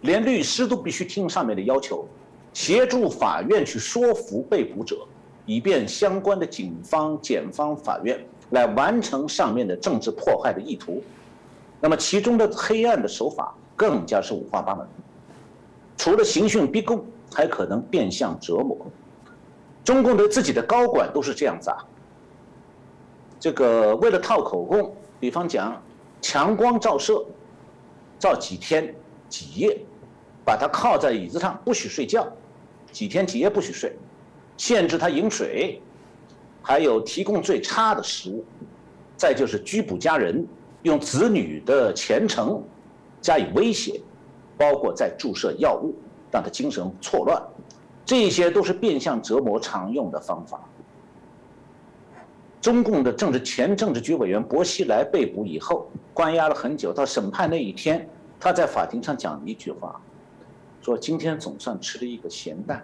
[0.00, 2.08] 连律师都必须听上面的要求，
[2.54, 5.06] 协助法院去说服被捕者，
[5.44, 8.18] 以便相关的警方、检方、法院
[8.50, 11.02] 来完成上面的政治迫害的意图。
[11.80, 14.86] 那么其中的黑暗的手法更加是五花八门，
[15.98, 18.74] 除了刑讯逼供，还可能变相折磨。
[19.84, 21.76] 中共对自己的高管都是这样子啊，
[23.38, 25.80] 这个为了套口供，比方讲
[26.22, 27.22] 强光照射，
[28.18, 28.94] 照几天
[29.28, 29.78] 几夜，
[30.42, 32.26] 把他靠在椅子上不许睡觉，
[32.90, 33.94] 几天几夜不许睡，
[34.56, 35.82] 限制他饮水，
[36.62, 38.42] 还有提供最差的食物，
[39.18, 40.46] 再就是拘捕家人，
[40.82, 42.64] 用子女的前程
[43.20, 44.00] 加以威胁，
[44.56, 45.94] 包括在注射药物，
[46.32, 47.42] 让他精神错乱。
[48.04, 50.60] 这些都是变相折磨常用的方法。
[52.60, 58.08] 中共的政治前政治局委员薄熙来被捕以后，关押了很久，到审判那一天，
[58.40, 60.00] 他在法庭上讲了一句话，
[60.80, 62.82] 说：“今天总算吃了一个咸蛋。”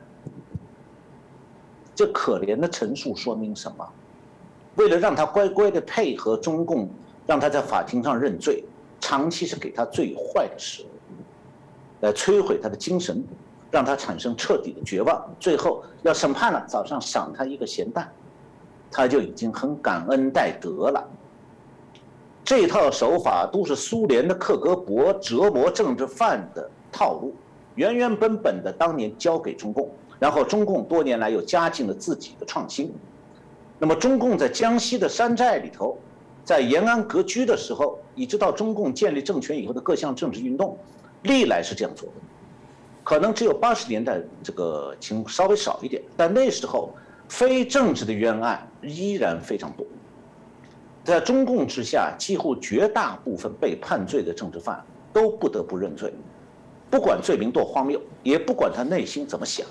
[1.94, 3.86] 这可怜的陈述说明什么？
[4.76, 6.88] 为了让他乖乖的配合中共，
[7.26, 8.64] 让他在法庭上认罪，
[9.00, 10.86] 长期是给他最坏的食物，
[12.00, 13.24] 来摧毁他的精神。
[13.70, 18.10] 让他产生彻底的绝望，最后要审判了，早上赏他一个咸蛋，
[18.90, 21.08] 他就已经很感恩戴德了。
[22.44, 27.32] 这套手法都是苏联的克格勃折磨政治犯的套路，
[27.76, 32.92] 原原本本的当年交给中共，然后中共多年来又加进了自己的创新。
[33.78, 35.96] 那么中共在江西的山寨里头，
[36.44, 40.76] 在延安割据的时候，一直到中共建立政权以后的各项政治运动，
[41.22, 42.14] 历来是这样做的。
[43.10, 46.94] 可能只有八十年代这个情稍微少一点，但那时候
[47.28, 49.84] 非政治的冤案依然非常多。
[51.02, 54.80] 在中共之下，几乎绝大部分被判罪的政治犯
[55.12, 56.14] 都不得不认罪，
[56.88, 59.66] 不管罪名多荒谬，也不管他内心怎么想，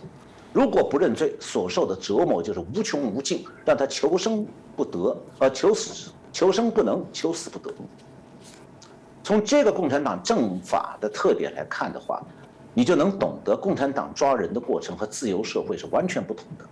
[0.52, 7.74] 如果不认罪，所受的折磨就是无穷无尽，让他求生不得，呃，求死求生不能，求死不得。
[9.24, 12.22] 从这个共产党政法的特点来看的话。
[12.74, 16.66] 你就能懂得共产党抓人的过程和自由社会是完全不同的，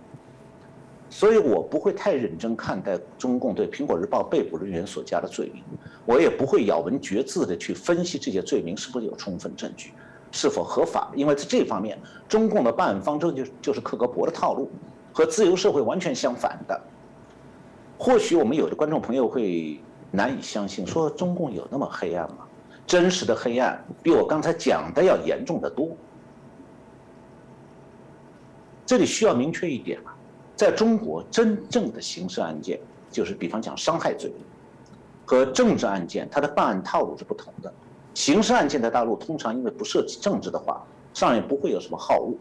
[1.10, 5.62] 所以我不会太认真看待中共对《苹果日报》被捕人员所加的罪名，
[6.06, 9.92] 我也不会咬文嚼字的去分析这些罪名是不是有充分证据，
[10.30, 14.70] 是否合法，因为在这方面，中共的办案方针就就是克格勃的套路，
[15.12, 16.80] 和自由社会完全相反的。
[17.98, 19.80] 或许我们有的观众朋友会
[20.10, 22.47] 难以相信，说中共有那么黑暗吗？
[22.88, 25.90] 真实的黑暗比我刚才讲的要严重的多。
[28.86, 30.16] 这里需要明确一点啊，
[30.56, 34.32] 在中国真正的刑事案件，就是比方讲伤害罪，
[35.26, 37.70] 和政治案件它的办案套路是不同的。
[38.14, 42.34] 刑事案件在大陆通常因为不涉及政治的话，上面不会有什么好恶，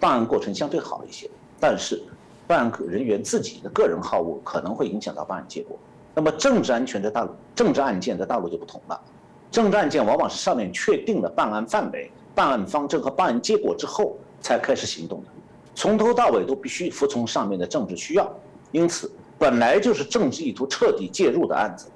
[0.00, 1.30] 办案过程相对好一些。
[1.60, 2.02] 但是
[2.46, 5.78] 办案人员自己的个人好恶可能会影响到办案结果。
[6.14, 8.98] 那么政治安全在大陆，政治案件在大陆就不同了。
[9.52, 15.26] 政治案件往往是上面确定了办案范围、办案方针和办案结果之后才开始行动的，
[15.74, 18.34] 从头到尾都必须服从上面的政治需要，
[18.70, 21.88] 因此本来就是政治意图彻底介入的案子。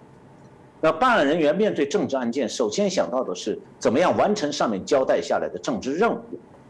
[0.82, 6.20] 那办案人员面对政治案件，首先想到的是怎么样完成上面交代下来的政治任务。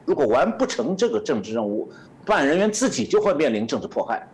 [0.05, 1.91] 如果完不成这个政治任务，
[2.25, 4.25] 办案人员自己就会面临政治迫害。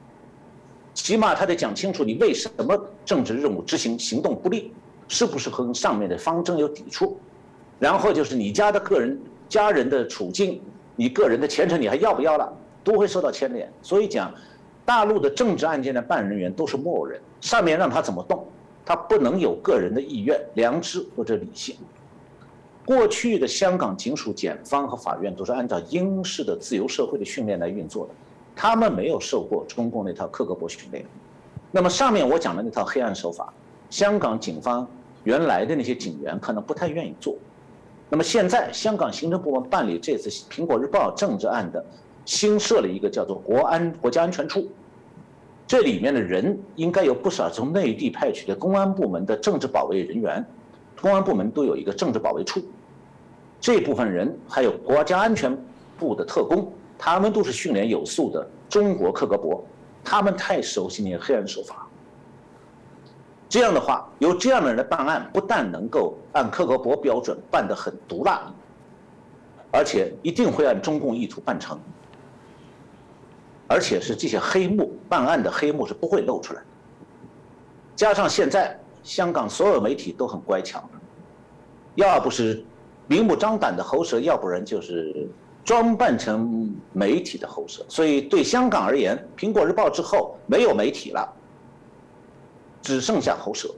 [0.92, 4.70] 起码他得讲清楚你为什么政治任务执行行动不利。
[5.12, 7.20] 是不是和上面的方针有抵触？
[7.78, 10.58] 然后就是你家的个人家人的处境，
[10.96, 12.50] 你个人的前程你还要不要了，
[12.82, 13.70] 都会受到牵连。
[13.82, 14.32] 所以讲，
[14.86, 18.46] 大陆的政治案件的办案人员都是木偶人，上面让他怎么动，
[18.86, 21.76] 他不能有个人的意愿、良知或者理性。
[22.86, 28.14] 过去的香港警署、检方和法院都是按照英式的自由社会的训练来运作的，
[28.56, 31.04] 他们没有受过中共那套克格勃训练。
[31.70, 33.52] 那么上面我讲的那套黑暗手法，
[33.90, 34.88] 香港警方。
[35.24, 37.36] 原来的那些警员可能不太愿意做，
[38.10, 41.84] 那么现在香港行政部门办理这次《苹果日报》政治案的，
[42.24, 44.68] 新设了一个叫做国安国家安全处，
[45.66, 50.44] 这里面的人应该有不少从内地派去的公安部门的政治保卫人员，
[51.00, 52.60] 公安部门都有一个政治保卫处，
[53.60, 55.56] 这部分人还有国家安全
[55.98, 59.60] 部的特工，他们都是训练有素的中国克格勃，
[60.02, 61.81] 他们太熟悉那些黑暗手法。
[63.52, 68.50] 这样的话，由这样的人来办案，不但能够按克格勃标准办得很毒辣，
[69.70, 71.78] 而且一定会按中共意图办成，
[73.68, 76.62] 而且是这些黑幕办案的黑幕是不会露出来。
[77.94, 80.82] 加上现在香港所有媒体都很乖巧，
[81.96, 82.64] 要不是
[83.06, 85.28] 明目张胆的喉舌，要不然就是
[85.62, 87.84] 装扮成媒体的喉舌。
[87.86, 91.30] 所以对香港而言，《苹果日报》之后没有媒体了，
[92.82, 93.72] 只剩下喉舌。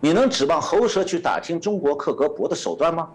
[0.00, 3.08] 你能指望喉舌去打听中国克格勃的手段吗？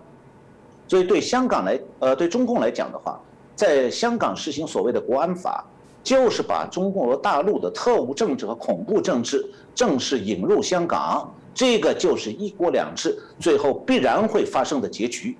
[0.87, 3.19] 所以对香港来，呃，对中共来讲的话，
[3.55, 5.65] 在香港实行所谓的国安法，
[6.03, 9.43] 就是把中国大陆的特务政治和恐怖政治
[9.73, 15.35] 正式引入香港，这个就是一国两制最后必然会发生的结局。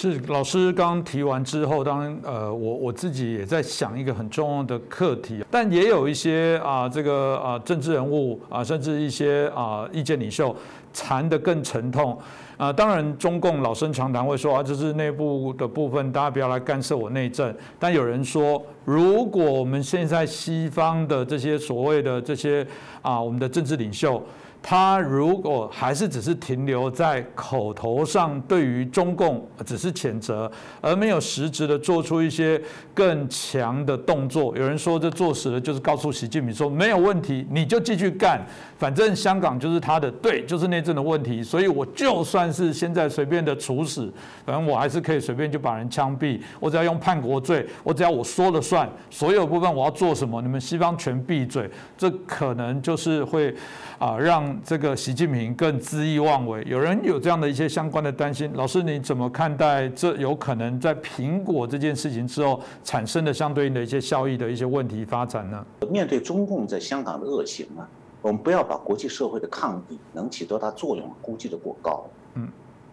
[0.00, 10.54] 是老师刚提完之后，当然，呃，我我自己也在想一个很重要的课题，但也有一些啊，这个啊政治人物啊，甚至一些啊意见领袖
[10.92, 12.16] 缠得更沉痛
[12.56, 12.72] 啊。
[12.72, 17.52] 当然，中共老生常谈会说啊，这是内部的部分，大家不要来干涉我内政。
[17.76, 22.64] 但有人说，如果我们现在西方的这些所谓的这些
[23.02, 24.22] 啊，我们的政治领袖。
[24.60, 30.50] 他如果还是只是停留在口头上，对于中共只是谴责，
[30.80, 32.60] 而没有实质的做出一些
[32.92, 38.44] 更强的动作，有人说这做死了就是告诉习近平说没有问题，你就继续干，
[38.76, 44.12] 反正香港就是他的，对，就是内政的问题，所以我就算是现在随便的处死，
[44.44, 53.54] 反正我还是可以随便就把人枪毙，我只要用叛国罪，我只要我说了算，所有部分我要做什么，你们西方全闭嘴，这可能就是会
[53.98, 54.48] 啊让。
[54.64, 58.50] 这个习近平更恣意妄为，有人有这样的一些相关的担心。
[58.54, 65.64] 老师，你怎么看待这有可能在苹果这件事情之后产生的相对应的一些效益的一些问题发展呢？
[65.90, 67.88] 面对中共在香港的恶行啊，
[68.20, 72.04] 我们不要把国际社会的抗议能起多大作用估计的过高。
[72.34, 72.48] 嗯，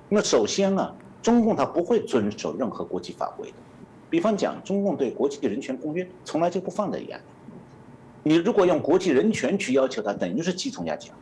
[0.07, 3.55] 那首先呢，中共它不会遵守任何国际法规的，
[4.09, 7.23] 比方讲，中共对国际人权公约从来就不放在眼里。
[8.27, 11.13] 你如果用国际人权去要求他，等于是鸡同鸭讲。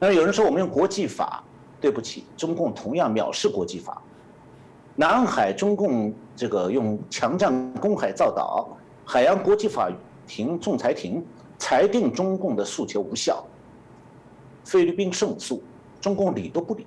[0.00, 1.44] 那有人说我们用国际法，
[1.80, 4.02] 对不起，中共同样藐视国际法。
[4.96, 9.88] 南海中共这个用强占公海造岛，海洋国际法
[10.26, 11.24] 庭仲裁庭
[11.56, 13.46] 裁定中共的诉求无效。
[14.64, 15.62] 菲律宾胜诉，
[16.00, 16.84] 中共理都不理。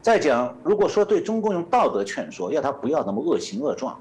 [0.00, 3.98] 再讲，如果说对中共用道德劝说，要他不要那么恶行恶状，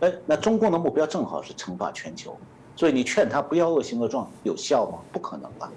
[0.00, 2.36] 哎，那中共的目标正好是称霸全球，
[2.78, 5.00] 所以你劝他不要恶行恶状有效吗？
[5.10, 5.68] 不可能吧。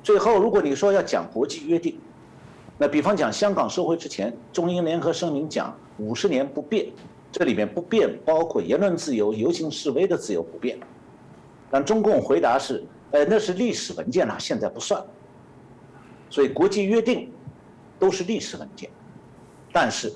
[0.00, 1.98] 最后，如果你说要讲国际约定，
[2.78, 6.86] 那比方讲香港收回之前，中英联合声明讲五十年不变，
[7.32, 10.78] 这里面不变包括言论自由、游行示威的自由不变。
[11.68, 15.04] 但中共回答是，呃，那是历史文件了，现在不算。
[16.30, 17.28] 所以国际约定
[17.98, 18.88] 都是历史文件，
[19.72, 20.12] 但是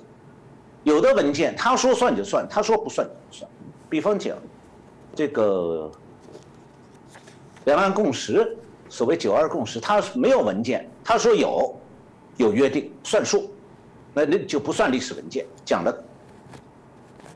[0.85, 3.51] 有的文件他说算就算，他说不算就不算。
[3.91, 4.39] 比方讲
[5.13, 5.91] 这个
[7.65, 8.57] 两岸共识。
[8.91, 11.75] 所谓“九二共识”，他没有文件，他说有，
[12.37, 13.51] 有约定算数，
[14.13, 15.45] 那那就不算历史文件。
[15.65, 16.05] 讲的，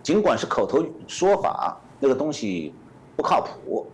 [0.02, 2.72] 尽管是口头说法，那个东西
[3.16, 3.86] 不靠谱，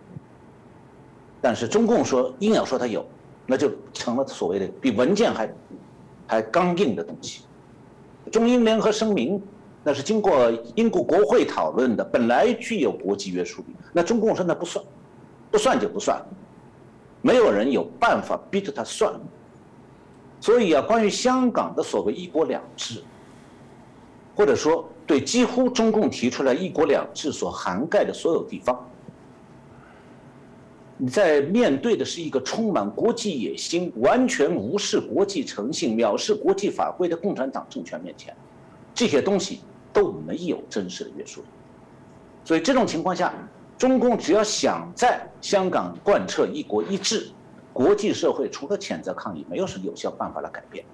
[1.40, 3.06] 但是中共说硬要说他有，
[3.46, 5.54] 那就成了所谓的比文件还
[6.26, 7.44] 还刚硬的东西。
[8.32, 9.40] 中英联合声明
[9.84, 14.84] 那是经过英国国会讨论的，本来具有国际约束力，那中共说那不算，
[15.54, 16.20] 不算就不算。
[17.22, 19.14] 没有人有办法逼着他算，
[20.40, 23.00] 所以啊，关于香港的所谓“一国两制”，
[24.34, 28.84] 或者说对几乎中共提出来“一国两制”所涵盖的所有地方，
[30.98, 38.36] 你在面对的是一个充满国际野心、完全无视国际诚信、藐视国际法规的共产党政权面前，
[38.92, 39.60] 这些东西
[39.92, 41.46] 都没有真实的约束力。
[42.44, 43.32] 所以这种情况下。
[43.76, 47.30] 中共只要想在香港贯彻一国一制，
[47.72, 50.84] 国际社会除了谴责抗议，没有什么有效办法来改变。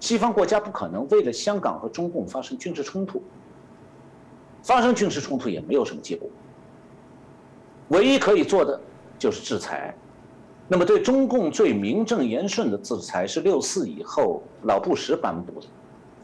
[0.00, 3.22] 西方国家不可能为了香港和中共发生军事冲突，
[4.62, 6.28] 发生军事冲突也没有什么结果。
[7.88, 8.80] 唯一可以做的
[9.18, 9.94] 就是制裁。
[10.66, 15.66] 那么对中共最名正言顺的制裁是六四以后老布什颁布的，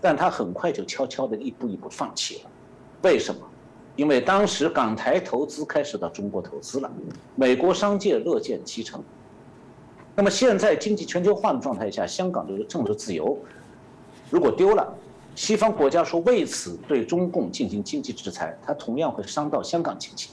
[0.01, 2.51] 但他很快就悄悄地一步一步放弃了。
[3.03, 3.41] 为什么？
[3.97, 6.93] 因为当时港台投资开始到中国投资了，
[7.35, 9.03] 美国商界乐见其成。
[10.15, 13.39] 那么现在经济全球化的状态下，香港这个政治自由
[14.31, 14.95] 如果丢了，
[15.35, 20.31] 西方国家说为此对中共进行经济制裁，它同样会伤到香港经济，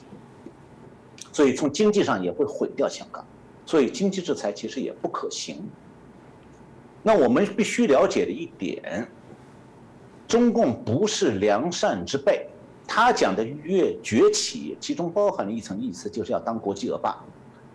[1.32, 3.24] 所以从经济上也会毁掉香港，
[3.66, 5.62] 所以经济制裁其实也不可行。
[7.02, 9.06] 那我们必须了解的一点，
[10.26, 12.46] 中共不是良善之辈，
[12.86, 17.16] 他讲的越崛起，其中包含了一层意思，就是要当国际恶霸。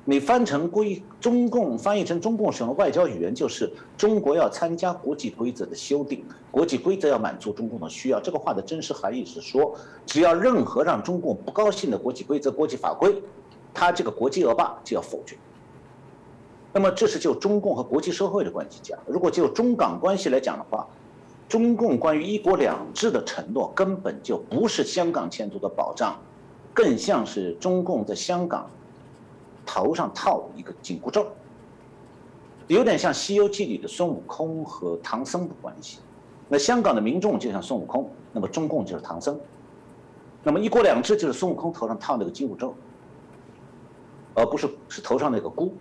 [0.06, 8.20] 你翻成归中共翻译成中共使用的外交语言，就是中国要参加国际规则的修订，国际规则要满足中共的需要。
[8.20, 9.76] 这个话的真实含义是说，
[10.08, 13.22] 只要任何让中共不高兴的国际规则、国际法规，
[13.72, 15.38] 他这个国际恶霸就要否决。
[16.74, 18.98] 那么这是就中共和国际社会的关系讲。
[19.06, 20.88] 如果就中港关系来讲的话，
[21.50, 26.16] 中共关于一国两制的承诺根本就不是香港前途的保障，
[26.74, 28.70] 更像是中共在香港。
[29.66, 31.28] 头上套一个紧箍咒，
[32.66, 36.00] 有点像《西游记》里的孙悟空和唐僧的关系。
[36.48, 39.40] 那香港的民众就像孙悟空，那么中共就是唐僧。
[40.42, 42.74] 那么一国两制就是孙悟空头上套那个紧箍咒，
[44.34, 45.72] 而不是是头上那个箍。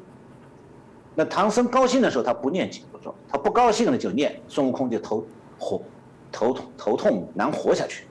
[1.15, 5.25] 那唐僧高兴的时候他不念紧箍咒，他不高兴了就念，孙悟空就头
[5.59, 5.83] 活
[6.31, 8.07] 头痛头痛难活下去。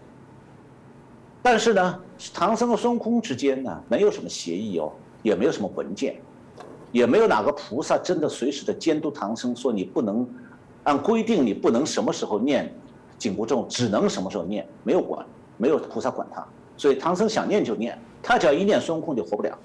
[1.41, 1.99] 但是呢，
[2.33, 4.91] 唐僧和孙悟空之间呢没有什么协议哦。
[5.23, 6.15] 也没有什么文件，
[6.91, 10.25] 也没有哪个菩萨真的随时的监督唐僧，说你不能
[10.83, 12.73] 按规定，你不能什么时候念
[13.17, 15.25] 紧箍咒，只能什么时候念，没有管，
[15.57, 16.45] 没有菩萨管他，
[16.77, 19.57] 所以唐僧想念就念，他只要一念，孙悟空就活不了。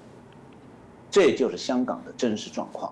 [1.09, 2.91] 这就是香港的真实状况。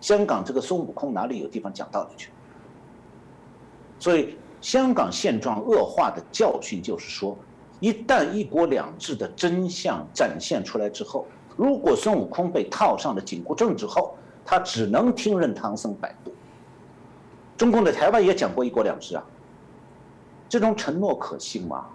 [0.00, 2.30] 香港这个孙悟空哪里有地方讲道理去？
[3.98, 7.36] 所以香港现状恶化的教训就是说，
[7.80, 11.26] 一旦一国两制的真相展现出来之后。
[11.56, 16.30] 如果孙悟空被套上了紧箍咒之后，他只能听任唐僧摆布。
[17.56, 19.24] 中共在台湾也讲过一国两制啊，
[20.50, 21.86] 这种承诺可信吗？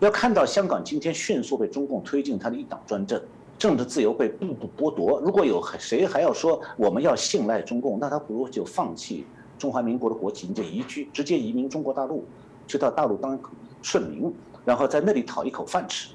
[0.00, 3.18] 要看到香港今天迅速被中共推进他的一党专政，
[3.58, 5.18] 政治自由被步步剥夺。
[5.20, 9.26] 如果有谁还要说我们要信赖中共，那他不如就放弃
[9.58, 12.24] 中华民国的国籍，你就移居，直接移民中国大陆，
[12.66, 13.38] 去到大陆当
[13.82, 14.32] 顺民，
[14.64, 16.10] 然后在那里讨一口饭吃。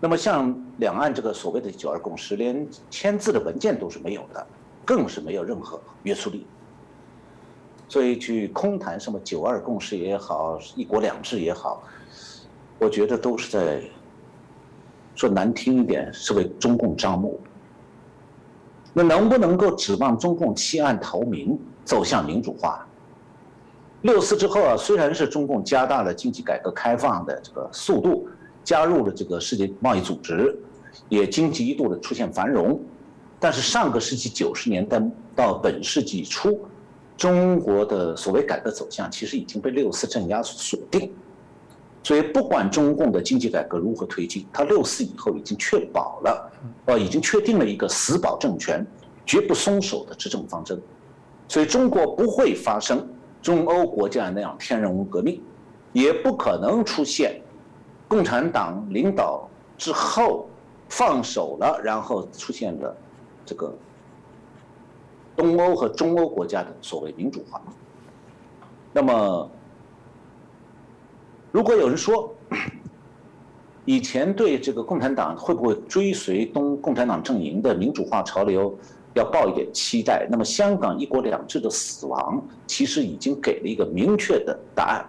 [0.00, 4.46] 那么，像两岸这个所谓的“九二共识”，连签字的文件都是没有的，
[4.84, 6.46] 更是没有任何约束力。
[7.88, 11.82] 所以，去空谈什么“九二共识”也好，“一国两制”也好，
[12.78, 13.82] 我觉得都是在
[15.14, 17.40] 说难听一点，是为中共张目。
[18.94, 22.86] 那能不能够指望中共弃暗投明，走向民主化？
[24.00, 28.26] 六四之后啊，虽然是中共加大了经济改革开放的这个速度。
[28.64, 30.58] 加入了这个世界贸易组织，
[31.10, 32.80] 也经济一度的出现繁荣，
[33.38, 34.98] 但是上个世纪九十年代
[35.36, 36.58] 到本世纪初，
[37.14, 41.12] 中国的所谓改革走向其实已经被六四镇压锁定，
[42.04, 46.52] 所以不管中共的经济改革如何推进，它六四以后已经确保了，
[46.84, 48.86] 呃，已经确定了一个死保政权、
[49.24, 50.78] 绝不松手的执政方针，
[51.48, 53.08] 所以中国不会发生
[53.40, 55.42] 中欧国家那样天人无革命，
[55.92, 57.40] 也不可能出现。
[58.06, 59.48] 共产党领导
[59.78, 60.46] 之后
[60.90, 62.94] 放手了，然后出现了
[63.46, 63.74] 这个
[65.34, 67.60] 东欧和中欧国家的所谓民主化。
[68.92, 69.50] 那么，
[71.54, 72.34] 如果有人说，
[73.86, 78.76] 以前对这个共产党会不会追随东共产党阵营的民主化潮流
[79.14, 85.06] 要抱一点期待，那么香港一国两制的死亡其实已经给了一个明确的答案，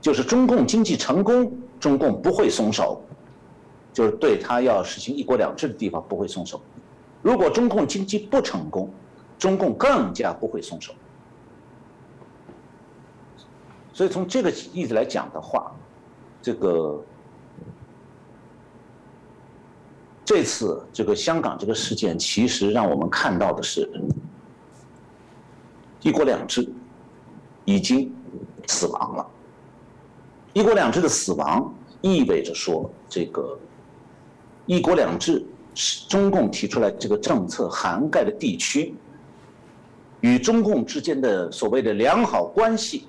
[0.00, 1.52] 就是中共经济成功。
[1.78, 3.02] 中共不会松手，
[3.92, 6.58] 就是对他要实行一国两制的地方不会松手。
[7.20, 8.88] 如果中共经济不成功，
[9.38, 10.94] 中共更加不会松手。
[13.96, 15.74] 所以从这个意思来讲的话，
[16.42, 17.02] 这个
[20.22, 23.90] 这次这个香港这个事件，其实让我们看到的是，
[26.02, 26.70] 一国两制
[27.64, 28.14] 已经
[28.66, 29.26] 死亡了。
[30.52, 33.58] 一国两制的死亡意味着说，这个
[34.66, 35.42] 一国两制
[35.74, 38.94] 是中共提出来这个政策涵盖的地区，
[40.20, 43.06] 与中共之间的所谓的良好关系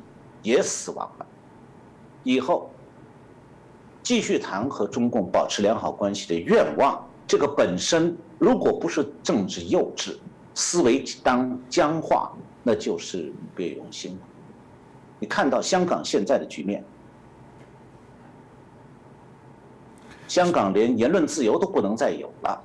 [0.48, 1.26] 也死亡了。
[2.24, 2.70] 以后
[4.02, 10.18] 继续谈和中共保持良好关系的愿望，这个本身如果不是政治幼稚、
[10.56, 12.32] 思维当僵化，
[12.64, 14.20] 那就是别用心了。
[15.20, 16.82] 你看到香港现在的局面。
[20.30, 22.62] 香港连言论自由都不能再有了，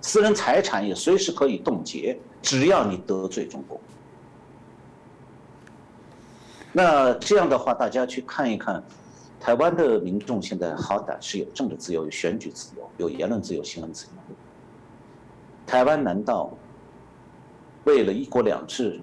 [0.00, 3.80] 私人财产也随时可以冻结，只要你得罪中共。
[6.72, 8.82] 那这样的话，大家去看一看，
[9.38, 14.34] 台湾的民众现在好歹是有政治自由、有选举自由、有言论自由、新闻自由。
[15.66, 16.50] 台湾难道
[17.84, 18.98] 为了一国两制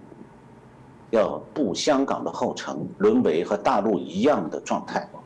[1.12, 5.20] 要步香港的后尘，沦为和大陆一样的状态吗。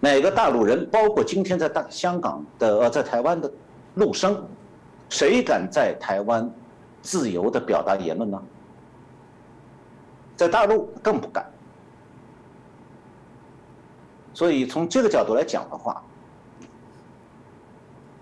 [0.00, 3.52] 哪个大陆人，包括今天在大香港的呃在台湾的
[3.96, 4.42] 陆生，
[5.10, 6.50] 谁敢在台湾
[7.02, 8.42] 自由的表达言论呢？
[10.40, 11.44] 在大陆更不敢。
[14.32, 16.02] 所以从这个角度来讲的话，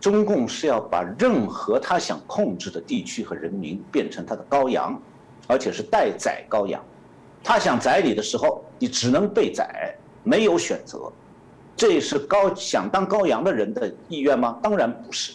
[0.01, 5.01] 中共是要把任何他想控制的地区和人民变成他的羔羊，
[5.47, 6.83] 而且是待宰羔羊。
[7.45, 9.95] 他想宰你的时候，你只能被宰，
[10.25, 11.12] 没有选择。
[11.77, 14.59] 这是高想当羔羊的人的意愿吗？
[14.61, 15.35] 当然不是。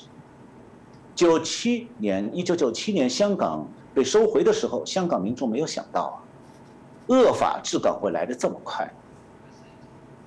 [1.16, 6.20] 九七年，一九九七年香港被收回的时候，香港民众没有想到啊，
[7.08, 8.90] 恶法治港会来的这么快。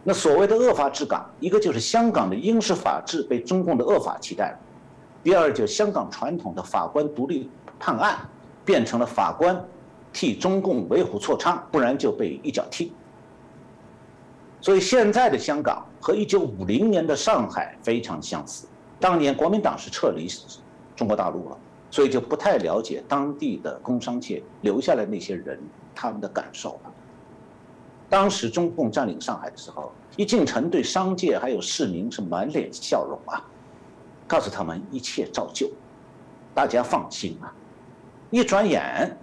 [0.04, 4.58] 那所谓的恶法治港，一个就是香港的英式法治被中共的恶法替代了，
[5.24, 8.18] 第二就香港传统的法官独立判案，
[8.64, 9.60] 变成了法官
[10.12, 12.92] 替中共为虎作伥，不然就被一脚踢。
[14.60, 18.66] 所以现在的香港和一九五零年的上海非常相似。
[18.98, 20.28] 当年国民党是撤离
[20.94, 21.58] 中国大陆了，
[21.90, 25.60] 所以就不太了解当地的工商界留下来那些人
[25.96, 26.92] 他们的感受了。
[28.08, 33.42] 当时中共占领上海的时候，一进城对商界还有市民是满脸笑容啊，
[34.28, 35.68] 告诉他们一切照旧，
[36.54, 37.52] 大家放心啊。
[38.30, 39.16] 一转眼，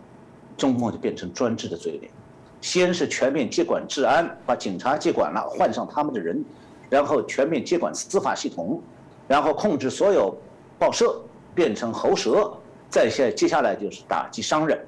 [0.58, 2.12] 中共就变成专制的嘴脸。
[2.60, 6.44] 先是全面接管治安，把警察接管了，换上他们的人，
[6.90, 8.82] 然后全面接管司法系统，
[9.28, 10.34] 然后控制所有
[10.80, 11.22] 报社，
[11.54, 12.52] 变成喉舌，
[12.90, 14.80] 再下接下来就是打击商人，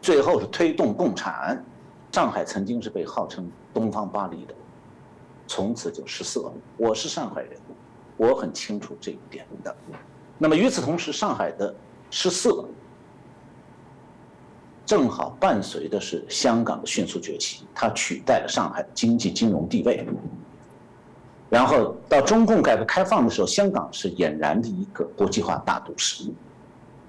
[0.00, 1.62] 最后是推动共产。
[2.12, 4.54] 上海曾经是被号称东方巴黎的，
[5.46, 6.52] 从此就失色了。
[6.76, 7.52] 我是上海人，
[8.16, 9.74] 我很清楚这一点的。
[10.38, 11.74] 那么与此同时，上海的
[12.10, 12.64] 失色。
[14.84, 20.04] 正好伴随的是香港的迅速崛起，它取代了上海的经济金融地位。
[21.48, 26.24] 然后到中共改革开放的时候，香港是俨然的一个国际化大都市，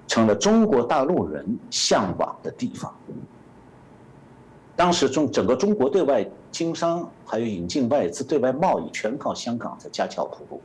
[0.06, 2.94] 成了中国大陆人向往的地方。
[4.74, 10.60] 当时中整个中国对外经商，还有引进外资、对外贸易，全靠香港在架桥铺路。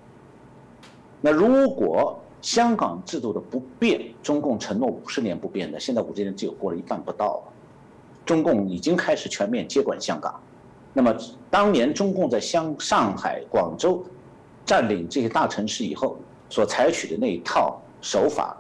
[1.22, 7.54] 那如果，香港制度的不变，中共承诺五十年不变的，现在五十年只有过了一半不到了。
[8.26, 10.40] 中共已经开始全面接管香港，
[10.94, 11.16] 那么
[11.50, 14.04] 当年中共在香上海、广州
[14.66, 16.18] 占领这些大城市以后
[16.50, 18.56] 所采取的那一套手法，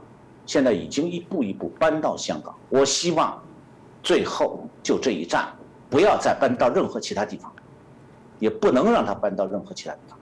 [0.47, 2.55] 现在已经一步一步搬到香港。
[2.69, 3.39] 我希望
[4.01, 5.47] 最后就这一站，
[5.91, 7.51] 不要再搬到任何其他地方，
[8.39, 10.17] 也不能让他搬到任何其他地方。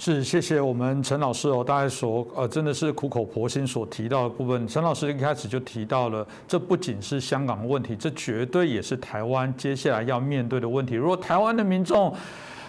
[0.00, 1.64] 是，谢谢我们陈老师哦。
[1.64, 4.66] 大概所呃，真的是苦口婆心所提到的部分。
[4.68, 10.94] 陈老师一开始就提到了，这不仅是香港问题，这绝对也是台湾接下来要面对的问题。
[10.94, 12.14] 如果台湾的民众，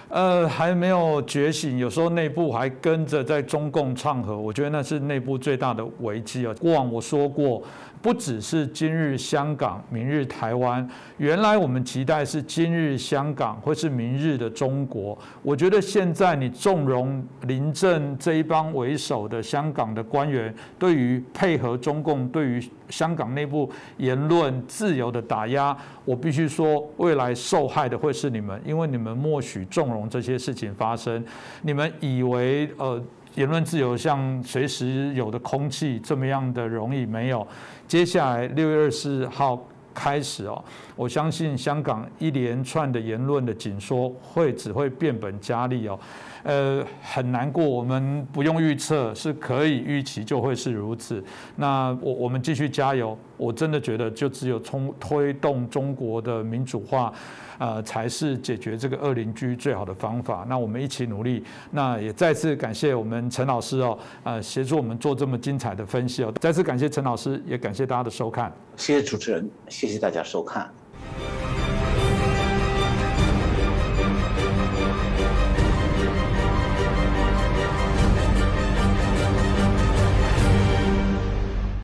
[0.10, 6.54] 呃，还没有觉醒，有时候内部还跟着在中共唱和，我觉得那是内部最大的危机啊。
[6.60, 7.64] 过往我说过。
[8.02, 10.90] 不只是今日香港，明日台湾。
[11.18, 15.18] 原来我们期待是今日香港，或是明日的中国。
[15.44, 25.76] 我觉得现在你纵容林郑这一帮为首的香港的官员，对于配合中共，对于香港内部言论自由的打压，
[26.06, 31.24] 我必须说，未来受害的会是你们，因为你们默许纵容这些事情发生。
[31.62, 33.02] 你们以为呃？
[33.36, 37.48] 言论自由像随时有的空气这么样的容易没有？
[37.88, 39.58] 接下来六月二十四号
[39.94, 40.64] 开始哦，
[40.96, 46.00] 我相信香港一连串的言论的紧缩会只会变本加厉哦。
[46.44, 51.22] 呃，很难过，我们不用预测，是可以预期就会是如此。
[51.58, 57.14] 那我我们继续加油，我真的觉得就只有冲推动中国的民主化。
[57.60, 60.44] 呃，才是解决这个二邻居最好的方法。
[60.50, 61.44] 那我们一起努力。
[61.70, 66.34] 那也再次感谢我们陈老师哦，呃，协助我们做这么精彩的分析哦。
[66.42, 68.52] 再次感谢陈老师，也感谢大家的收看。
[68.76, 70.68] 谢谢主持人，谢谢大家收看。